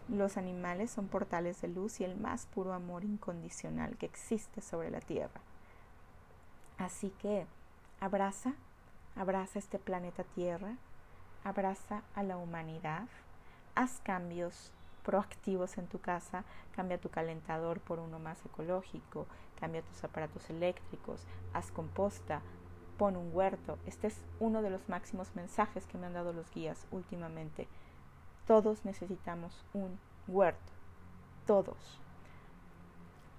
Los 0.07 0.37
animales 0.37 0.89
son 0.89 1.07
portales 1.07 1.61
de 1.61 1.67
luz 1.67 1.99
y 1.99 2.03
el 2.03 2.17
más 2.17 2.47
puro 2.47 2.73
amor 2.73 3.03
incondicional 3.03 3.97
que 3.97 4.07
existe 4.07 4.61
sobre 4.61 4.89
la 4.89 5.01
tierra. 5.01 5.41
Así 6.79 7.13
que 7.21 7.45
abraza, 7.99 8.53
abraza 9.15 9.59
este 9.59 9.77
planeta 9.77 10.23
Tierra, 10.23 10.77
abraza 11.43 12.01
a 12.15 12.23
la 12.23 12.37
humanidad, 12.37 13.07
haz 13.75 13.99
cambios 14.03 14.71
proactivos 15.03 15.77
en 15.77 15.87
tu 15.87 15.99
casa, 15.99 16.43
cambia 16.75 16.99
tu 16.99 17.09
calentador 17.09 17.79
por 17.79 17.99
uno 17.99 18.17
más 18.17 18.43
ecológico, 18.45 19.27
cambia 19.59 19.81
tus 19.83 20.03
aparatos 20.03 20.49
eléctricos, 20.49 21.21
haz 21.53 21.71
composta, 21.71 22.41
pon 22.97 23.15
un 23.15 23.29
huerto. 23.33 23.77
Este 23.85 24.07
es 24.07 24.21
uno 24.39 24.61
de 24.61 24.69
los 24.69 24.89
máximos 24.89 25.35
mensajes 25.35 25.85
que 25.85 25.97
me 25.97 26.07
han 26.07 26.13
dado 26.13 26.33
los 26.33 26.49
guías 26.51 26.87
últimamente. 26.91 27.67
Todos 28.49 28.83
necesitamos 28.83 29.63
un 29.73 29.99
huerto, 30.27 30.71
todos. 31.45 31.99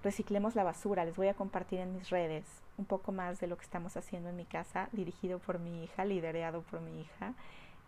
Reciclemos 0.05 0.55
la 0.55 0.63
basura, 0.63 1.03
les 1.03 1.17
voy 1.17 1.27
a 1.27 1.33
compartir 1.33 1.81
en 1.81 1.91
mis 1.91 2.09
redes 2.09 2.45
un 2.77 2.85
poco 2.85 3.11
más 3.11 3.41
de 3.41 3.47
lo 3.47 3.57
que 3.57 3.65
estamos 3.65 3.97
haciendo 3.97 4.29
en 4.29 4.37
mi 4.37 4.45
casa, 4.45 4.87
dirigido 4.93 5.39
por 5.39 5.59
mi 5.59 5.83
hija, 5.83 6.05
liderado 6.05 6.61
por 6.61 6.79
mi 6.79 7.01
hija. 7.01 7.33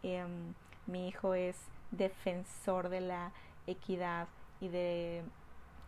Em, 0.04 0.54
mi 0.86 1.08
hijo 1.08 1.34
es 1.34 1.56
defensor 1.92 2.90
de 2.90 3.00
la 3.00 3.32
equidad 3.68 4.28
y 4.60 4.68
de 4.68 5.24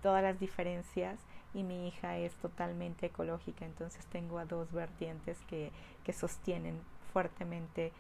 todas 0.02 0.24
las 0.24 0.40
diferencias 0.40 1.20
y 1.54 1.64
mi 1.64 1.90
hija 1.90 2.18
es 2.18 2.34
totalmente 2.36 3.08
ecológica, 3.08 3.66
entonces 3.66 4.06
tengo 4.06 4.40
a 4.40 4.46
dos 4.46 4.72
vertientes 4.72 5.38
que, 5.50 5.74
que 6.06 6.14
sostienen 6.14 6.80
fuertemente 7.12 7.92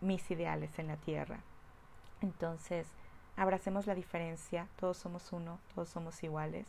mis 0.00 0.28
ideales 0.32 0.76
en 0.80 0.88
la 0.88 0.96
tierra. 0.96 1.38
Entonces, 2.20 2.86
abracemos 3.36 3.86
la 3.86 3.94
diferencia, 3.94 4.66
todos 4.76 4.96
somos 4.96 5.32
uno, 5.32 5.58
todos 5.74 5.88
somos 5.88 6.22
iguales, 6.22 6.66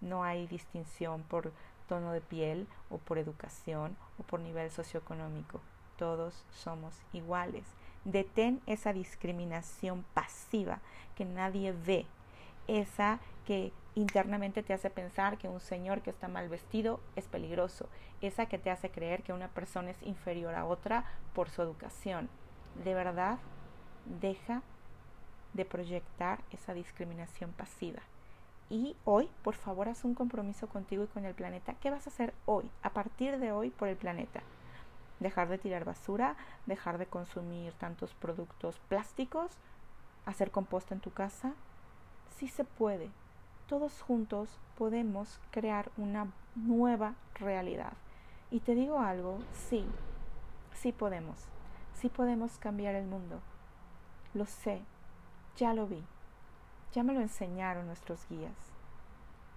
no 0.00 0.24
hay 0.24 0.46
distinción 0.46 1.22
por 1.22 1.52
tono 1.88 2.12
de 2.12 2.20
piel 2.20 2.66
o 2.90 2.98
por 2.98 3.18
educación 3.18 3.96
o 4.18 4.22
por 4.22 4.40
nivel 4.40 4.70
socioeconómico, 4.70 5.60
todos 5.96 6.44
somos 6.50 6.94
iguales. 7.12 7.64
Detén 8.04 8.60
esa 8.66 8.92
discriminación 8.92 10.04
pasiva 10.12 10.80
que 11.14 11.24
nadie 11.24 11.72
ve, 11.72 12.06
esa 12.66 13.20
que 13.46 13.72
internamente 13.94 14.62
te 14.62 14.72
hace 14.72 14.90
pensar 14.90 15.38
que 15.38 15.48
un 15.48 15.60
señor 15.60 16.02
que 16.02 16.10
está 16.10 16.28
mal 16.28 16.48
vestido 16.48 17.00
es 17.16 17.26
peligroso, 17.26 17.88
esa 18.20 18.46
que 18.46 18.58
te 18.58 18.70
hace 18.70 18.90
creer 18.90 19.22
que 19.22 19.32
una 19.32 19.48
persona 19.48 19.90
es 19.90 20.02
inferior 20.02 20.54
a 20.54 20.64
otra 20.64 21.04
por 21.34 21.48
su 21.48 21.62
educación. 21.62 22.28
De 22.84 22.94
verdad, 22.94 23.38
deja 24.20 24.62
de 25.54 25.64
proyectar 25.64 26.40
esa 26.50 26.74
discriminación 26.74 27.52
pasiva. 27.52 28.00
Y 28.70 28.96
hoy, 29.04 29.28
por 29.42 29.54
favor, 29.54 29.88
haz 29.88 30.04
un 30.04 30.14
compromiso 30.14 30.66
contigo 30.66 31.04
y 31.04 31.08
con 31.08 31.24
el 31.24 31.34
planeta. 31.34 31.74
¿Qué 31.74 31.90
vas 31.90 32.06
a 32.06 32.10
hacer 32.10 32.32
hoy, 32.46 32.70
a 32.82 32.90
partir 32.90 33.38
de 33.38 33.52
hoy, 33.52 33.70
por 33.70 33.88
el 33.88 33.96
planeta? 33.96 34.40
Dejar 35.20 35.48
de 35.48 35.58
tirar 35.58 35.84
basura, 35.84 36.36
dejar 36.66 36.96
de 36.96 37.06
consumir 37.06 37.74
tantos 37.74 38.14
productos 38.14 38.78
plásticos, 38.88 39.52
hacer 40.24 40.50
composta 40.50 40.94
en 40.94 41.00
tu 41.00 41.10
casa. 41.10 41.52
Sí 42.36 42.48
se 42.48 42.64
puede. 42.64 43.10
Todos 43.68 44.00
juntos 44.00 44.58
podemos 44.78 45.38
crear 45.50 45.90
una 45.96 46.32
nueva 46.54 47.14
realidad. 47.34 47.92
Y 48.50 48.60
te 48.60 48.74
digo 48.74 49.00
algo, 49.00 49.38
sí, 49.52 49.84
sí 50.74 50.92
podemos. 50.92 51.36
Sí 51.94 52.08
podemos 52.08 52.58
cambiar 52.58 52.94
el 52.94 53.06
mundo. 53.06 53.40
Lo 54.34 54.46
sé, 54.46 54.82
ya 55.56 55.74
lo 55.74 55.86
vi. 55.86 56.02
Ya 56.92 57.02
me 57.02 57.14
lo 57.14 57.20
enseñaron 57.20 57.86
nuestros 57.86 58.26
guías. 58.28 58.72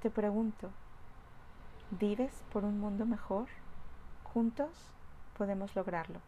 Te 0.02 0.10
pregunto, 0.10 0.70
¿vives 1.92 2.44
por 2.52 2.64
un 2.64 2.80
mundo 2.80 3.06
mejor? 3.06 3.48
Juntos 4.24 4.70
podemos 5.38 5.76
lograrlo. 5.76 6.20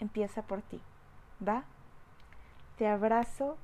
Empieza 0.00 0.42
por 0.42 0.62
ti. 0.62 0.80
¿Va? 1.46 1.64
Te 2.76 2.88
abrazo 2.88 3.56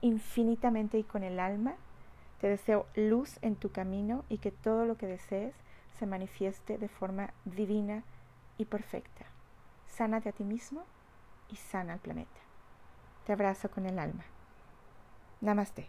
infinitamente 0.00 0.98
y 0.98 1.04
con 1.04 1.22
el 1.22 1.40
alma. 1.40 1.74
Te 2.40 2.48
deseo 2.48 2.86
luz 2.94 3.38
en 3.42 3.56
tu 3.56 3.72
camino 3.72 4.24
y 4.28 4.38
que 4.38 4.52
todo 4.52 4.86
lo 4.86 4.96
que 4.96 5.06
desees 5.06 5.54
se 5.98 6.06
manifieste 6.06 6.78
de 6.78 6.88
forma 6.88 7.30
divina 7.44 8.04
y 8.58 8.64
perfecta. 8.64 9.26
Sánate 9.88 10.28
a 10.28 10.32
ti 10.32 10.44
mismo 10.44 10.84
y 11.50 11.56
sana 11.56 11.94
al 11.94 11.98
planeta. 11.98 12.40
Te 13.26 13.32
abrazo 13.32 13.70
con 13.70 13.86
el 13.86 13.98
alma. 13.98 14.24
Namaste. 15.40 15.86